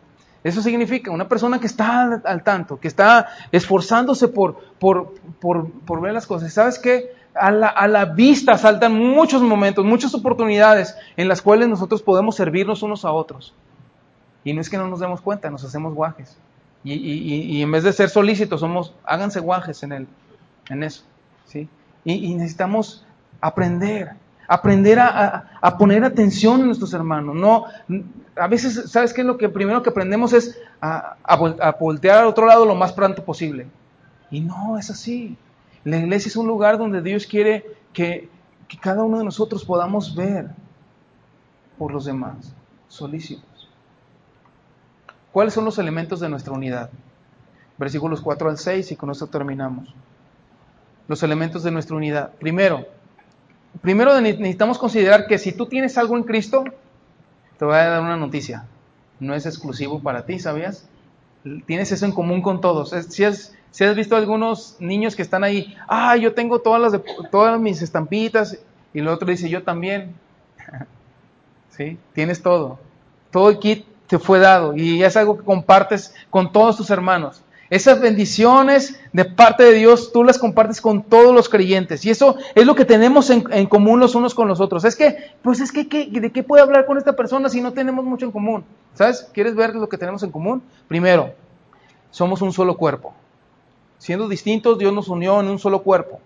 [0.44, 6.00] Eso significa una persona que está al, tanto, que está esforzándose por, por, por, por
[6.00, 6.52] ver las cosas.
[6.52, 7.12] ¿Sabes qué?
[7.34, 12.36] A la, a la, vista saltan muchos momentos, muchas oportunidades en las cuales nosotros podemos
[12.36, 13.54] servirnos unos a otros.
[14.44, 16.36] Y no es que no nos demos cuenta, nos hacemos guajes.
[16.84, 20.06] Y, y, y en vez de ser solícitos, somos, háganse guajes en, el,
[20.68, 21.04] en eso.
[21.46, 21.68] ¿sí?
[22.04, 23.04] Y, necesitamos
[23.40, 24.12] aprender,
[24.48, 27.36] aprender a, a, poner atención en nuestros hermanos.
[27.36, 27.66] No,
[28.36, 32.46] a veces, ¿sabes qué lo que primero que aprendemos es a, a, voltear al otro
[32.46, 33.68] lado lo más pronto posible?
[34.30, 35.36] Y no, es así.
[35.84, 38.28] La iglesia es un lugar donde Dios quiere que,
[38.80, 40.48] cada uno de nosotros podamos ver
[41.76, 42.54] por los demás,
[42.88, 43.68] solícitos.
[45.30, 46.90] ¿Cuáles son los elementos de nuestra unidad?
[47.76, 49.94] Versículos 4 al 6 y con eso terminamos.
[51.08, 52.32] Los elementos de nuestra unidad.
[52.38, 52.86] Primero,
[53.82, 56.64] primero necesitamos considerar que si tú tienes algo en Cristo,
[57.58, 58.66] te voy a dar una noticia.
[59.20, 60.88] No es exclusivo para ti, ¿sabías?
[61.66, 62.90] Tienes eso en común con todos.
[63.08, 67.00] Si has, si has visto algunos niños que están ahí, ah, yo tengo todas, las
[67.30, 68.58] todas mis estampitas,
[68.94, 70.14] y el otro dice, yo también.
[71.70, 71.98] ¿Sí?
[72.12, 72.78] Tienes todo.
[73.30, 77.42] Todo el kit te fue dado y es algo que compartes con todos tus hermanos.
[77.70, 82.04] Esas bendiciones de parte de Dios tú las compartes con todos los creyentes.
[82.04, 84.84] Y eso es lo que tenemos en, común los unos con los otros.
[84.84, 88.04] Es que, pues es que, ¿de qué puede hablar con esta persona si no tenemos
[88.04, 88.64] mucho en común?
[88.92, 89.26] ¿Sabes?
[89.32, 90.62] ¿Quieres ver lo que tenemos en común?
[90.86, 91.32] Primero,
[92.10, 93.14] somos un solo cuerpo.
[94.02, 96.20] Siendo distintos, Dios nos unió en un solo cuerpo.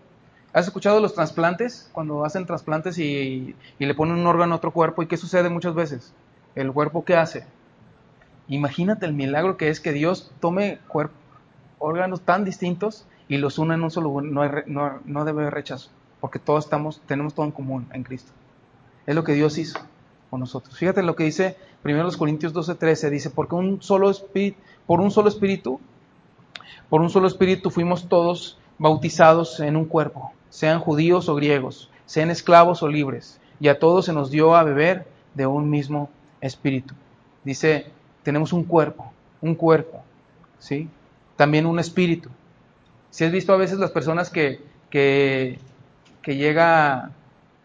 [0.55, 1.91] ¿Has escuchado los trasplantes?
[1.93, 5.03] Cuando hacen trasplantes y, le ponen un órgano a otro cuerpo.
[5.03, 6.15] ¿Y qué sucede muchas veces?
[6.55, 7.45] El cuerpo, ¿qué hace?
[8.49, 10.79] Imagínate el milagro que es que Dios tome
[11.79, 15.91] órganos tan distintos y los une en un solo no, no, debe haber rechazo,
[16.23, 18.33] porque todos estamos, tenemos todo en común en Cristo.
[19.07, 19.79] Es lo que Dios hizo
[20.31, 20.79] con nosotros.
[20.79, 25.29] Fíjate lo que dice 1 Corintios 12:13, dice, porque un solo espíritu, por un solo
[25.29, 25.79] espíritu,
[26.89, 32.31] por un solo espíritu fuimos todos bautizados en un cuerpo, sean judíos o griegos, sean
[32.31, 36.11] esclavos o libres, y a todos se nos dio a beber de un mismo
[36.41, 36.95] espíritu.
[37.45, 37.87] Dice,
[38.23, 40.03] tenemos un cuerpo, un cuerpo,
[40.59, 40.89] ¿sí?
[41.37, 42.31] también un espíritu.
[43.11, 44.61] Si has visto a veces las personas que,
[44.91, 45.59] que,
[46.23, 47.13] que llega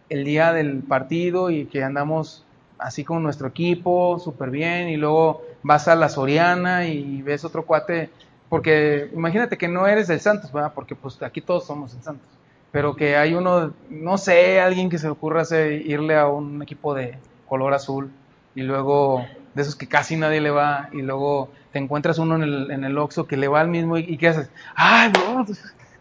[0.10, 2.46] el día del partido y que andamos
[2.78, 7.66] así con nuestro equipo, súper bien, y luego vas a la Soriana y ves otro
[7.66, 8.10] cuate,
[8.52, 10.74] porque imagínate que no eres del Santos, ¿verdad?
[10.76, 12.28] Porque pues aquí todos somos del Santos,
[12.70, 16.62] pero que hay uno, no sé, alguien que se le ocurra hacer, irle a un
[16.62, 18.12] equipo de color azul
[18.54, 22.44] y luego de esos que casi nadie le va y luego te encuentras uno en
[22.44, 24.52] el, en el Oxxo que le va al mismo y, y ¿qué haces?
[24.76, 25.46] Ay, bro,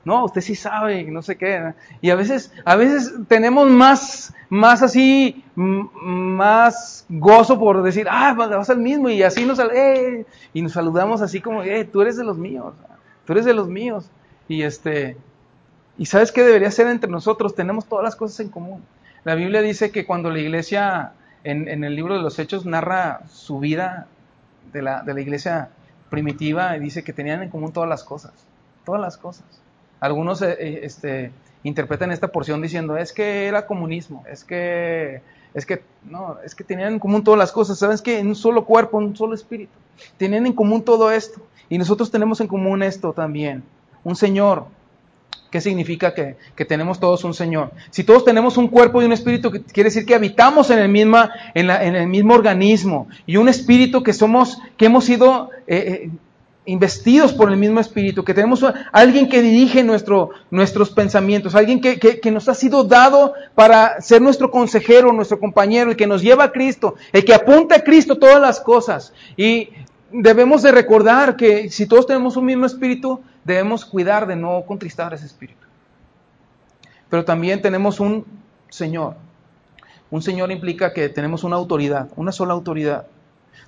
[0.04, 1.74] no, usted sí sabe, no sé qué.
[2.00, 8.70] Y a veces, a veces tenemos más, más así, más gozo por decir, ah, vas
[8.70, 10.24] al mismo, y así nos, eh,
[10.54, 12.74] y nos saludamos así como, eh, tú eres de los míos,
[13.26, 14.10] tú eres de los míos.
[14.48, 15.16] Y este,
[15.98, 18.82] y sabes qué debería ser entre nosotros, tenemos todas las cosas en común.
[19.24, 21.12] La Biblia dice que cuando la iglesia,
[21.44, 24.06] en, en el libro de los Hechos, narra su vida
[24.72, 25.68] de la, de la iglesia
[26.08, 28.32] primitiva, dice que tenían en común todas las cosas,
[28.84, 29.44] todas las cosas.
[30.00, 31.30] Algunos eh, eh, este,
[31.62, 35.20] interpretan esta porción diciendo, es que era comunismo, es que,
[35.52, 38.36] es que, no, es que tenían en común todas las cosas, ¿sabes que En un
[38.36, 39.72] solo cuerpo, un solo espíritu.
[40.16, 41.40] Tenían en común todo esto.
[41.68, 43.62] Y nosotros tenemos en común esto también,
[44.02, 44.64] un Señor.
[45.50, 47.72] ¿Qué significa que, que, tenemos todos un Señor?
[47.90, 51.32] Si todos tenemos un cuerpo y un espíritu, quiere decir que habitamos en el, misma,
[51.54, 56.10] en, la, en el mismo organismo y un espíritu que somos, que hemos sido eh,
[56.66, 61.98] investidos por el mismo Espíritu, que tenemos alguien que dirige nuestro, nuestros pensamientos, alguien que,
[61.98, 66.44] que, nos ha sido dado para ser nuestro consejero, nuestro compañero, el que nos lleva
[66.44, 69.12] a Cristo, el que apunta a Cristo todas las cosas.
[69.36, 69.70] Y
[70.12, 75.14] debemos de recordar que si todos tenemos un mismo Espíritu, debemos cuidar de no contristar
[75.14, 75.66] ese Espíritu.
[77.08, 78.24] Pero también tenemos un
[78.68, 79.16] Señor.
[80.10, 83.06] Un Señor implica que tenemos una autoridad, una sola autoridad.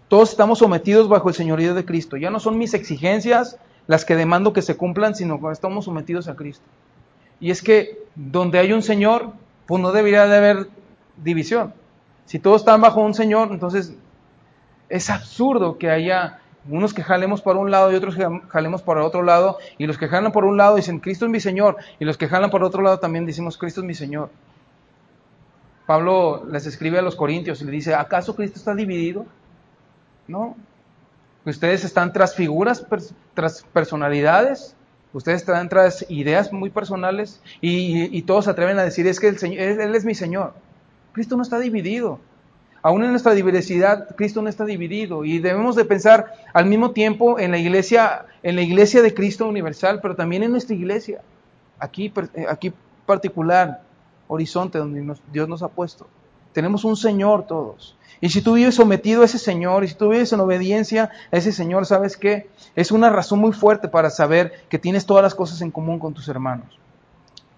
[0.09, 2.17] Todos estamos sometidos bajo el señorío de Cristo.
[2.17, 6.29] Ya no son mis exigencias las que demando que se cumplan, sino que estamos sometidos
[6.29, 6.65] a Cristo.
[7.41, 9.33] Y es que donde hay un Señor,
[9.67, 10.69] pues no debería de haber
[11.17, 11.75] división.
[12.27, 13.95] Si todos están bajo un Señor, entonces
[14.89, 16.39] es absurdo que haya
[16.69, 19.99] unos que jalemos para un lado y otros que jalemos para otro lado, y los
[19.99, 22.63] que jalan por un lado dicen, Cristo es mi Señor, y los que jalan por
[22.63, 24.31] otro lado también decimos, Cristo es mi Señor.
[25.87, 29.27] Pablo les escribe a los Corintios y le dice, ¿acaso Cristo está dividido?
[30.33, 30.57] No.
[31.45, 32.87] Ustedes están tras figuras,
[33.35, 34.75] tras personalidades,
[35.13, 39.39] ustedes están tras ideas muy personales y, todos se atreven a decir, es que el
[39.39, 40.55] Señor, Él es mi Señor.
[41.13, 42.19] Cristo no está dividido.
[42.81, 47.39] Aún en nuestra diversidad, Cristo no está dividido y debemos de pensar al mismo tiempo
[47.39, 51.21] en la iglesia, en la iglesia de Cristo universal, pero también en nuestra iglesia,
[51.79, 52.11] aquí,
[52.49, 52.73] aquí
[53.05, 53.83] particular,
[54.29, 56.07] horizonte donde Dios nos ha puesto.
[56.55, 57.97] Tenemos un Señor todos.
[58.23, 61.37] Y si tú vives sometido a ese Señor, y si tú vives en obediencia a
[61.37, 62.49] ese Señor, ¿sabes qué?
[62.77, 66.15] Es una razón muy fuerte para saber que tienes todas las cosas en común con
[66.15, 66.79] tus hermanos.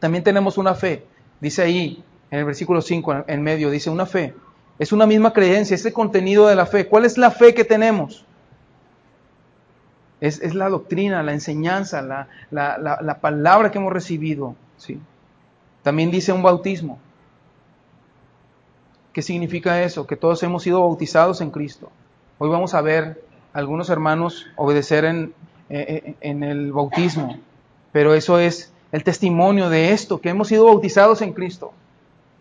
[0.00, 1.04] También tenemos una fe.
[1.38, 4.34] Dice ahí, en el versículo 5, en medio, dice una fe.
[4.78, 6.88] Es una misma creencia, ese contenido de la fe.
[6.88, 8.24] ¿Cuál es la fe que tenemos?
[10.18, 14.56] Es, la doctrina, la enseñanza, la, la, palabra que hemos recibido.
[14.78, 14.98] ¿sí?
[15.82, 16.98] También dice un bautismo.
[19.14, 20.08] ¿Qué significa eso?
[20.08, 21.88] Que todos hemos sido bautizados en Cristo.
[22.38, 25.32] Hoy vamos a ver algunos hermanos obedecer en,
[25.70, 27.38] eh, eh, en, el bautismo,
[27.92, 31.72] pero eso es el testimonio de esto, que hemos sido bautizados en Cristo,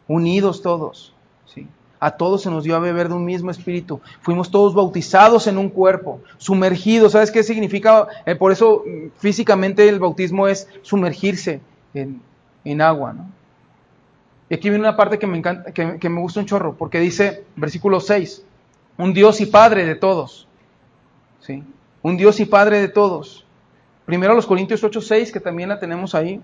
[0.08, 1.14] unidos todos.
[1.46, 1.68] ¿sí?
[2.00, 4.02] A todos se nos dio a beber de un mismo espíritu.
[4.22, 7.12] Fuimos todos bautizados en un cuerpo, sumergidos.
[7.12, 8.08] ¿Sabes qué significa?
[8.26, 11.62] Eh, por eso mm, físicamente el bautismo es sumergirse
[11.94, 12.20] en,
[12.66, 13.14] en agua.
[13.14, 13.33] ¿no?
[14.50, 17.46] Y aquí viene una parte que me, encanta, que, me gusta un chorro, porque dice,
[17.56, 18.44] versículo 6,
[18.98, 20.48] un Dios y Padre de todos.
[21.40, 21.64] ¿Sí?
[22.02, 23.46] Un Dios y Padre de todos.
[24.06, 26.42] Primero los Corintios 8, 6, que también la tenemos ahí.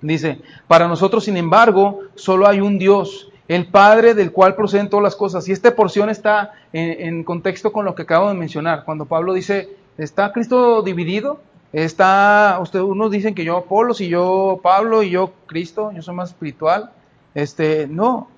[0.00, 5.04] Dice, para nosotros, sin embargo, solo hay un Dios, el Padre del cual proceden todas
[5.04, 5.48] las cosas.
[5.48, 8.84] Y esta porción está en, contexto con lo que acabo de mencionar.
[8.84, 9.68] Cuando Pablo dice,
[9.98, 11.40] ¿está Cristo dividido?
[11.72, 16.14] Está, ustedes unos dicen que yo Apolos y yo Pablo y yo Cristo, yo soy
[16.14, 16.90] más espiritual.
[17.36, 18.28] Este, no.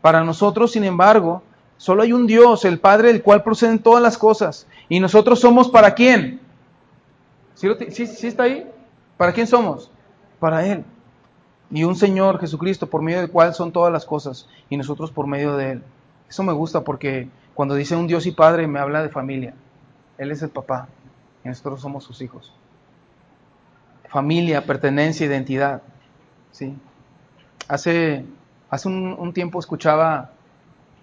[0.00, 1.42] Para nosotros, sin embargo,
[1.76, 4.66] solo hay un Dios, el Padre del cual proceden todas las cosas.
[4.88, 6.40] Y nosotros somos para quién?
[7.54, 7.68] ¿Sí,
[8.06, 8.66] sí, está ahí?
[9.18, 9.90] ¿Para quién somos?
[10.40, 10.82] Para Él.
[11.70, 14.48] Y un Señor Jesucristo, por medio del cual son todas las cosas.
[14.70, 15.82] Y nosotros por medio de Él.
[16.26, 19.52] Eso me gusta porque cuando dice un Dios y Padre me habla de familia.
[20.16, 20.88] Él es el papá
[21.44, 22.50] y nosotros somos sus hijos.
[24.08, 25.82] Familia, pertenencia, identidad.
[26.50, 26.74] ¿sí?
[27.68, 28.24] Hace,
[28.70, 30.30] hace un, tiempo escuchaba,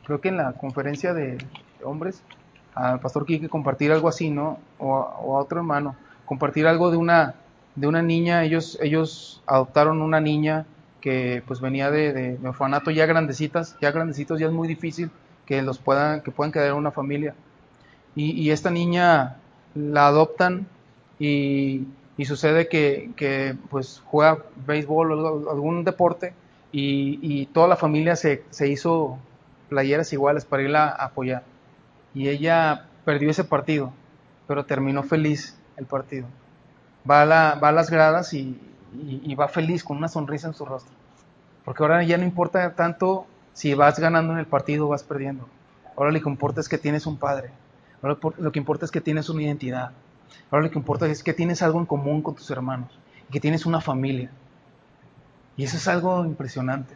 [0.05, 1.37] creo que en la conferencia de
[1.83, 2.21] hombres,
[2.75, 4.59] al pastor Quique compartir algo así, ¿no?
[4.77, 5.95] O, a otro hermano,
[6.25, 7.35] compartir algo de una,
[7.75, 10.65] de una niña, ellos, ellos adoptaron una niña
[11.01, 15.09] que pues venía de, de, orfanato ya grandecitas, ya grandecitos, ya es muy difícil
[15.45, 17.35] que los puedan, que puedan quedar en una familia.
[18.15, 19.37] Y, y esta niña
[19.75, 20.67] la adoptan
[21.19, 21.87] y,
[22.17, 26.33] y sucede que, que, pues juega béisbol o algún deporte
[26.71, 29.17] y, toda la familia se, se, hizo
[29.69, 31.43] playeras iguales para irla a apoyar.
[32.13, 33.91] Y ella perdió ese partido,
[34.47, 36.27] pero terminó feliz el partido.
[37.09, 38.59] Va a, la, va a las gradas y,
[38.93, 40.93] y, va feliz con una sonrisa en su rostro.
[41.65, 45.47] Porque ahora ya no importa tanto si vas ganando en el partido o vas perdiendo.
[45.95, 47.51] Ahora lo que importa es que tienes un padre.
[48.01, 49.91] Ahora lo que importa es que tienes una identidad.
[50.51, 52.97] Ahora lo que importa es que tienes algo en común con tus hermanos.
[53.27, 54.31] Y que tienes una familia.
[55.59, 56.95] Y eso es algo impresionante.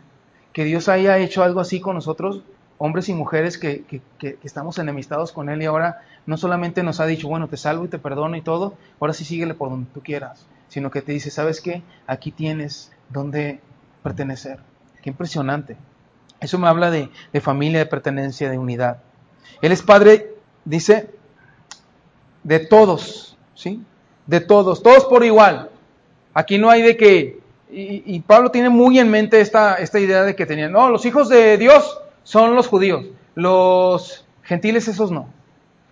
[0.53, 2.41] Que Dios haya hecho algo así con nosotros,
[2.79, 7.05] hombres y mujeres que, que, estamos enemistados con Él y ahora no solamente nos ha
[7.05, 10.01] dicho, bueno, te salvo y te perdono y todo, ahora sí síguele por donde tú
[10.01, 11.83] quieras sino que te dice, ¿sabes qué?
[12.07, 13.59] Aquí tienes donde
[14.01, 14.57] pertenecer.
[15.03, 15.77] Qué impresionante.
[16.39, 18.97] Eso me habla de, de familia, de pertenencia, de unidad.
[19.61, 20.33] Él es padre,
[20.65, 21.11] dice,
[22.41, 23.83] de todos, ¿sí?
[24.25, 25.69] De todos, todos por igual.
[26.33, 27.39] Aquí no hay de que,
[27.75, 31.29] y, Pablo tiene muy en mente esta, esta idea de que tenían, no, los hijos
[31.29, 33.05] de Dios son los judíos,
[33.35, 35.27] los gentiles esos no.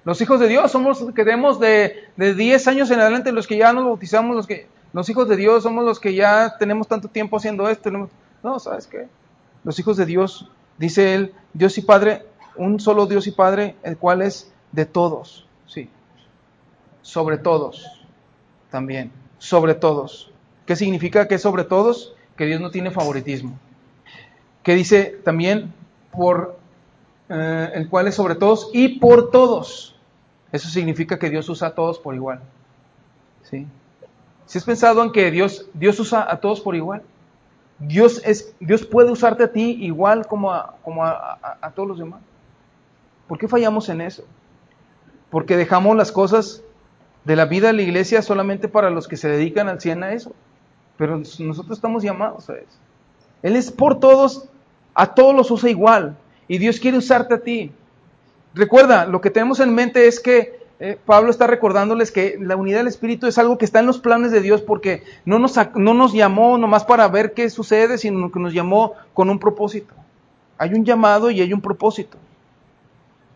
[0.04, 3.46] Los hijos de Dios somos los que tenemos de, de 10 años en adelante, los
[3.46, 6.88] que ya nos bautizamos, los que los hijos de Dios somos los que ya tenemos
[6.88, 7.92] tanto tiempo haciendo esto.
[8.44, 9.08] No, ¿sabes qué?
[9.64, 12.26] Los hijos de Dios, dice él, Dios y Padre,
[12.56, 15.90] un solo Dios y Padre, el cual es de todos, sí.
[17.02, 18.06] Sobre todos,
[18.70, 20.31] también, sobre todos.
[20.72, 22.16] ¿Qué significa que es sobre todos?
[22.38, 23.60] Que Dios no tiene favoritismo.
[24.64, 25.74] Que dice también
[26.14, 26.58] por
[27.28, 30.00] eh, el cual es sobre todos y por todos.
[30.54, 32.40] Eso significa que Dios usa a todos por igual.
[33.44, 33.68] ¿Sí?
[34.46, 37.02] Si has pensado en que Dios, Dios usa a todos por igual,
[37.78, 42.00] Dios, es, Dios puede usarte a ti igual como, a, como a, a, todos los
[42.00, 42.22] demás.
[43.28, 44.24] ¿Por qué fallamos en eso?
[45.30, 46.64] Porque dejamos las cosas
[47.26, 50.14] de la vida de la iglesia solamente para los que se dedican al 100 a
[50.14, 50.34] eso.
[51.02, 52.78] Pero nosotros estamos llamados a eso.
[53.41, 54.47] Él es por todos,
[54.93, 56.16] a todos los usa igual.
[56.47, 57.72] Y Dios quiere usarte a ti.
[58.54, 62.78] Recuerda, lo que tenemos en mente es que eh, Pablo está recordándoles que la unidad
[62.78, 65.95] del Espíritu es algo que está en los planes de Dios porque no nos, no
[65.95, 69.95] nos llamó nomás para ver qué sucede, sino que nos llamó con un propósito.
[70.60, 72.20] Hay un llamado y hay un propósito.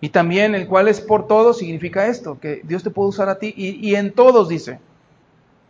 [0.02, 3.40] Y también el cual es por todos significa esto, que Dios te puede usar a
[3.40, 4.78] ti y, y en todos dice.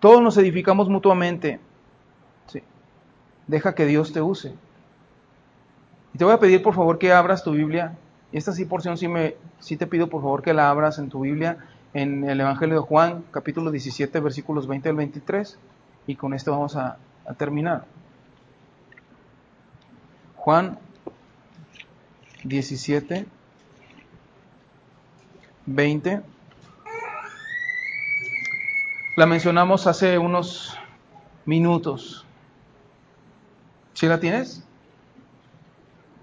[0.02, 1.62] Todos nos edificamos mutuamente.
[3.48, 4.54] Deja que Dios te use.
[6.14, 7.98] Y te voy a pedir por favor que abras tu Biblia.
[8.32, 11.22] Esta sí porción sí, me, sí te pido por favor que la abras en tu
[11.22, 11.58] Biblia,
[11.94, 15.58] en el Evangelio de Juan, capítulo 17, versículos 20 al 23.
[16.08, 17.86] Y con esto vamos a, a terminar.
[20.36, 20.78] Juan
[22.44, 23.26] 17,
[25.66, 26.22] 20.
[29.18, 30.78] La mencionamos hace unos
[31.46, 32.25] minutos.
[33.96, 34.62] ¿Sí la tienes?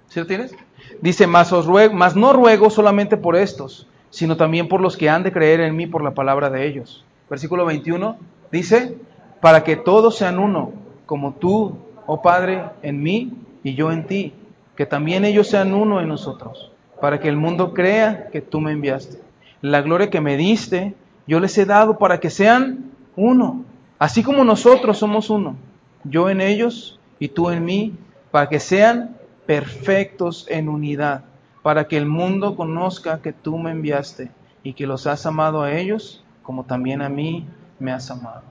[0.08, 0.54] ¿Sí lo tienes?
[1.00, 5.22] Dice, mas, os ruego, no ruego solamente por estos, sino también por los que han
[5.22, 7.02] de creer en mí por la palabra de ellos.
[7.30, 8.18] Versículo 21
[8.50, 8.94] dice,
[9.40, 10.72] para que todos sean uno,
[11.06, 13.32] como tú, oh Padre, en mí
[13.64, 14.34] y yo en ti,
[14.76, 16.70] que también ellos sean uno en nosotros,
[17.00, 19.18] para que el mundo crea que tú me enviaste.
[19.62, 20.94] La gloria que me diste,
[21.26, 23.64] yo les he dado para que sean uno,
[23.98, 25.56] así como nosotros somos uno,
[26.04, 27.94] yo en ellos y tú en mí,
[28.32, 29.16] para que sean
[29.46, 31.22] perfectos en unidad,
[31.62, 34.32] para que el mundo conozca que tú me enviaste
[34.64, 37.46] y que los has amado a ellos como también a mí
[37.78, 38.42] me has amado.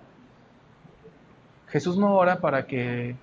[1.68, 3.18] Jesús no ora para que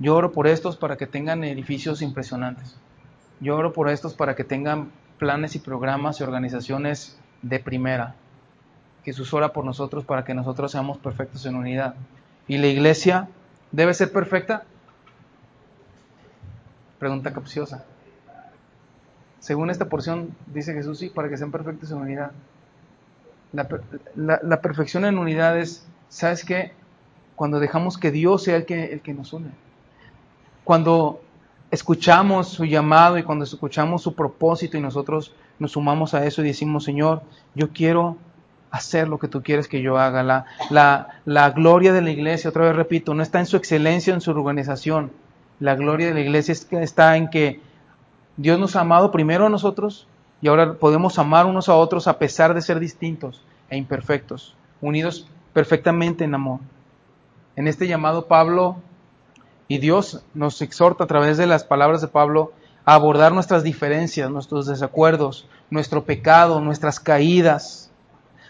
[0.00, 2.76] yo oro por estos para que tengan edificios impresionantes.
[3.38, 8.16] Yo oro por estos para que tengan planes y programas y organizaciones de primera.
[9.04, 11.94] Jesús ora por nosotros para que nosotros seamos perfectos en unidad.
[12.48, 13.28] ¿Y la iglesia
[13.70, 14.64] debe ser perfecta?
[17.00, 17.82] Pregunta capciosa.
[19.38, 22.32] Según esta porción, dice Jesús, sí, para que sean perfectos en unidad.
[23.52, 23.66] La,
[24.42, 26.72] la, perfección en unidad es, ¿sabes qué?
[27.34, 29.48] Cuando dejamos que Dios sea el que, el que nos une.
[30.62, 31.22] Cuando
[31.70, 36.48] escuchamos su llamado y cuando escuchamos su propósito y nosotros nos sumamos a eso y
[36.48, 37.22] decimos, Señor,
[37.54, 38.18] yo quiero
[38.70, 40.22] hacer lo que tú quieres que yo haga.
[40.22, 44.12] La, la, la gloria de la iglesia, otra vez repito, no está en su excelencia,
[44.12, 45.10] en su organización,
[45.60, 47.60] la gloria de la iglesia está en que
[48.36, 50.08] Dios nos ha amado primero a nosotros
[50.40, 55.28] y ahora podemos amar unos a otros a pesar de ser distintos e imperfectos, unidos
[55.52, 56.60] perfectamente en amor.
[57.56, 58.76] En este llamado Pablo
[59.68, 62.52] Y Dios nos exhorta a través de las palabras de Pablo
[62.84, 67.92] a abordar nuestras diferencias, nuestros desacuerdos, nuestro pecado, nuestras caídas,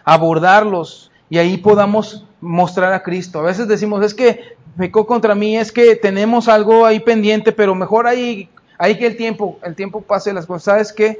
[0.04, 3.40] abordarlos y ahí podamos mostrar a Cristo.
[3.40, 7.74] A veces decimos, es que pecó contra mí, es que tenemos algo ahí pendiente, pero
[7.74, 10.64] mejor ahí, ahí que el tiempo, el tiempo pase las cosas.
[10.64, 11.18] ¿Sabes qué?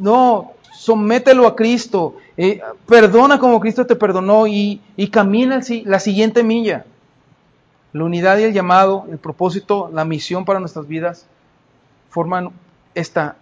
[0.00, 6.42] No, somételo a Cristo, eh, perdona como Cristo te perdonó y, y camina la siguiente
[6.42, 6.84] milla.
[7.92, 11.26] La unidad y el llamado, el propósito, la misión para nuestras vidas
[12.10, 12.50] forman
[12.94, 13.36] esta,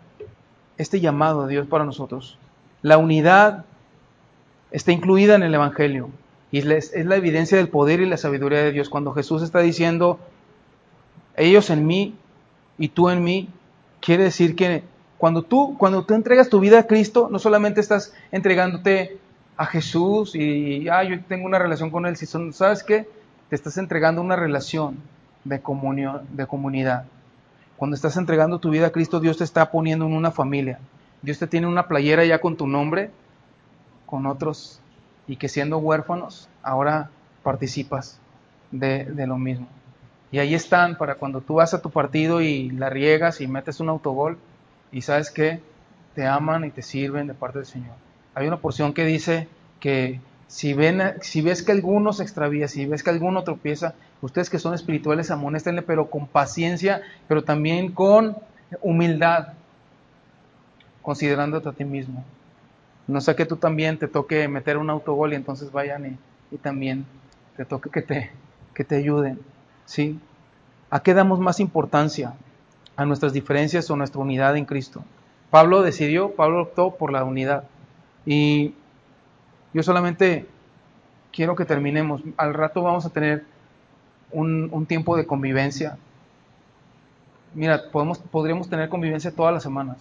[0.79, 2.39] este llamado de Dios para nosotros.
[2.83, 3.65] La unidad
[4.71, 6.11] está incluida en el Evangelio
[6.55, 8.89] y es la evidencia del poder y la sabiduría de Dios.
[8.89, 10.21] Cuando Jesús está diciendo,
[11.37, 12.15] ellos en mí
[12.79, 13.49] y tú en mí,
[14.01, 14.85] quiere decir que
[15.19, 19.19] cuando tú, cuando tú entregas tu vida a Cristo, no solamente estás entregándote
[19.57, 23.09] a Jesús y, ah, yo tengo una relación con Él, si son, ¿sabes qué?
[23.49, 24.99] te estás entregando una relación
[25.43, 27.07] de comunión, de comunidad.
[27.77, 30.79] Cuando estás entregando tu vida a Cristo, Dios te está poniendo en una familia.
[31.21, 33.11] Dios te tiene una playera ya con tu nombre,
[34.07, 34.81] con otros,
[35.27, 37.11] y que siendo huérfanos, ahora
[37.43, 38.19] participas
[38.71, 39.67] de, lo mismo.
[40.33, 43.81] Y ahí están para cuando tú vas a tu partido y la riegas y metes
[43.81, 44.39] un autogol,
[44.91, 45.61] y sabes que
[46.15, 47.95] te aman y te sirven de parte del Señor.
[48.35, 49.49] Hay una porción que dice
[49.81, 50.77] que si,
[51.21, 55.31] si ves que alguno se extravía, si ves que alguno tropieza, ustedes que son espirituales,
[55.31, 58.37] amonéstenle, pero con paciencia, pero también con
[58.83, 59.49] humildad,
[61.03, 62.25] considerándote a ti mismo.
[63.07, 66.19] No sé que tú también te toque meter un autogol y entonces vayan
[66.51, 67.05] y, también
[67.57, 68.31] te toque que te,
[68.75, 69.41] que te ayuden.
[69.87, 70.19] ¿sí?
[70.91, 72.35] ¿A qué damos más importancia?
[72.97, 75.05] ¿A nuestras diferencias o nuestra unidad en Cristo?
[75.51, 77.65] Pablo decidió, Pablo optó por la unidad.
[78.25, 78.75] Y
[79.73, 80.47] yo solamente
[81.33, 82.23] quiero que terminemos.
[82.37, 83.45] Al rato vamos a tener
[84.31, 85.99] un, tiempo de convivencia.
[87.55, 89.99] Mira, podemos, podríamos tener convivencia todas las semanas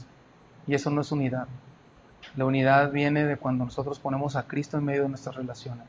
[0.66, 1.48] y eso no es unidad.
[2.36, 5.86] La unidad viene de cuando nosotros ponemos a Cristo en medio de nuestras relaciones.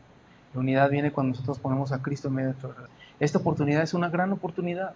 [0.52, 3.00] La unidad viene cuando nosotros ponemos a Cristo en medio de nuestras relaciones.
[3.18, 4.92] Esta oportunidad es una gran oportunidad.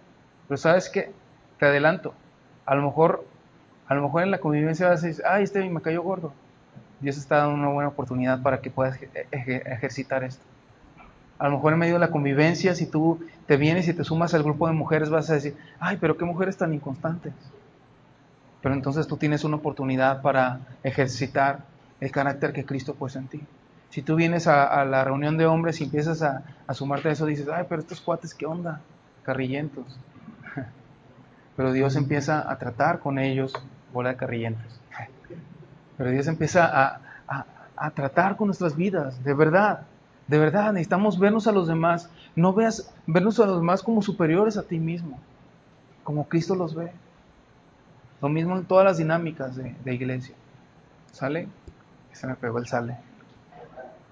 [0.47, 1.11] Pero sabes qué?
[1.57, 2.13] Te adelanto.
[2.65, 3.25] A lo mejor,
[3.87, 6.33] a lo mejor en la convivencia vas a decir, ay, este me cayó gordo.
[6.99, 8.99] Dios está dando una buena oportunidad para que puedas
[9.31, 10.43] ejercitar esto.
[11.39, 14.33] A lo mejor en medio de la convivencia, si tú te vienes y te sumas
[14.33, 17.33] al grupo de mujeres, vas a decir, ay, pero qué mujeres tan inconstantes.
[18.61, 21.59] Pero entonces tú tienes una oportunidad para ejercitar
[21.99, 23.41] el carácter que Cristo puso en ti.
[23.89, 27.25] Si tú vienes a, la reunión de hombres y empiezas a, a, sumarte a eso,
[27.25, 28.81] dices, ay, pero estos cuates, ¿qué onda?
[29.23, 29.97] Carrillentos.
[31.55, 33.53] Pero Dios empieza a tratar con ellos,
[33.91, 34.79] bola de carrillentos.
[35.97, 37.01] Pero Dios empieza
[37.75, 39.81] a, tratar con nuestras vidas, de verdad.
[40.27, 42.09] De verdad, necesitamos vernos a los demás.
[42.35, 45.19] No veas vernos a los demás como superiores a ti mismo,
[46.03, 46.91] como Cristo los ve.
[48.21, 50.35] Lo mismo en todas las dinámicas de, de iglesia.
[51.11, 51.47] ¿Sale?
[52.11, 52.97] Se me pegó el sale.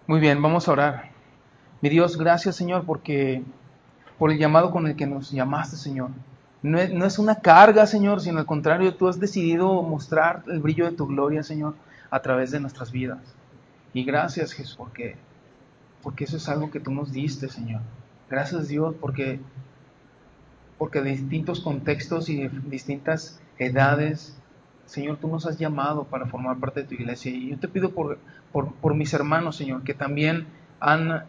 [0.08, 1.10] Muy bien, vamos a orar.
[1.82, 3.44] Mi Dios, gracias Señor porque
[4.18, 6.10] por el llamado con el que nos llamaste, Señor.
[6.64, 10.98] No es, una carga, Señor, sino al contrario, tú has decidido mostrar el brillo de
[10.98, 11.76] tu gloria, Señor,
[12.10, 13.20] a través de nuestras vidas.
[13.94, 15.16] Y gracias, Jesús, porque,
[16.02, 17.82] porque eso es algo que tú nos diste, Señor.
[18.30, 19.40] Gracias, Dios, porque,
[20.78, 24.38] porque distintos contextos y distintas edades,
[24.86, 27.32] Señor, tú nos has llamado para formar parte de tu iglesia.
[27.32, 28.18] Y yo te pido por,
[28.52, 30.48] por, mis hermanos, Señor, que también
[30.80, 31.26] han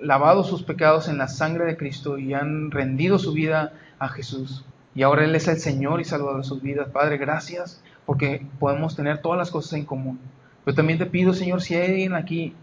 [0.00, 4.64] lavado sus pecados en la sangre de Cristo y han rendido su vida a Jesús.
[4.94, 6.88] Y ahora Él es el Señor y Salvador de sus vidas.
[6.88, 10.18] Padre, gracias porque podemos tener todas las cosas en común.
[10.64, 12.54] Pero también te pido, Señor, si hay alguien aquí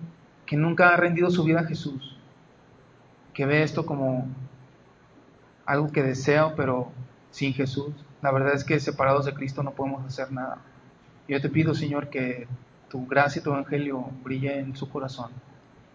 [0.45, 2.17] que nunca ha rendido su vida a Jesús,
[3.33, 4.27] que ve esto como
[5.65, 6.91] algo que desea, pero
[7.31, 7.93] sin Jesús,
[8.23, 10.59] la verdad es que separados de Cristo no podemos hacer nada.
[11.27, 12.47] Yo te pido, Señor, que
[12.89, 15.31] tu gracia y tu evangelio brille en su corazón.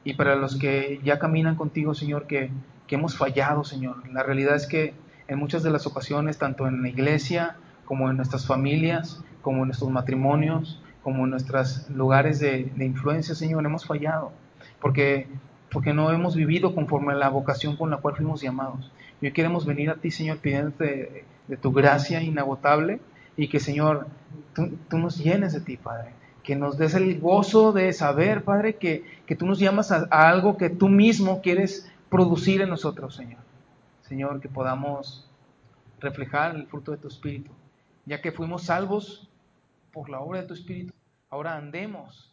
[0.05, 2.51] Y para los que ya caminan contigo, Señor, que,
[2.91, 3.97] hemos fallado, Señor.
[4.13, 4.95] La realidad es que
[5.27, 9.69] en muchas de las ocasiones, tanto en la iglesia como en nuestras familias, como en
[9.69, 14.33] nuestros matrimonios, como en nuestros lugares de, influencia, Señor, hemos fallado,
[14.81, 15.29] porque,
[15.71, 18.91] porque no hemos vivido conforme a la vocación con la cual fuimos llamados.
[19.21, 23.01] Y hoy queremos venir a ti, Señor, pidiéndote de, tu gracia inagotable
[23.37, 24.07] y que, Señor,
[24.55, 26.13] tú, nos llenes de ti, Padre.
[26.43, 30.57] Que nos des el gozo de saber, Padre, que, que tú nos llamas a algo
[30.57, 33.41] que tú mismo quieres producir en nosotros, Señor.
[34.03, 35.29] Señor, que podamos
[36.01, 37.51] reflejar el fruto de tu Espíritu,
[38.07, 39.29] ya que fuimos salvos
[39.93, 40.93] por la obra de tu Espíritu.
[41.29, 42.33] Ahora andemos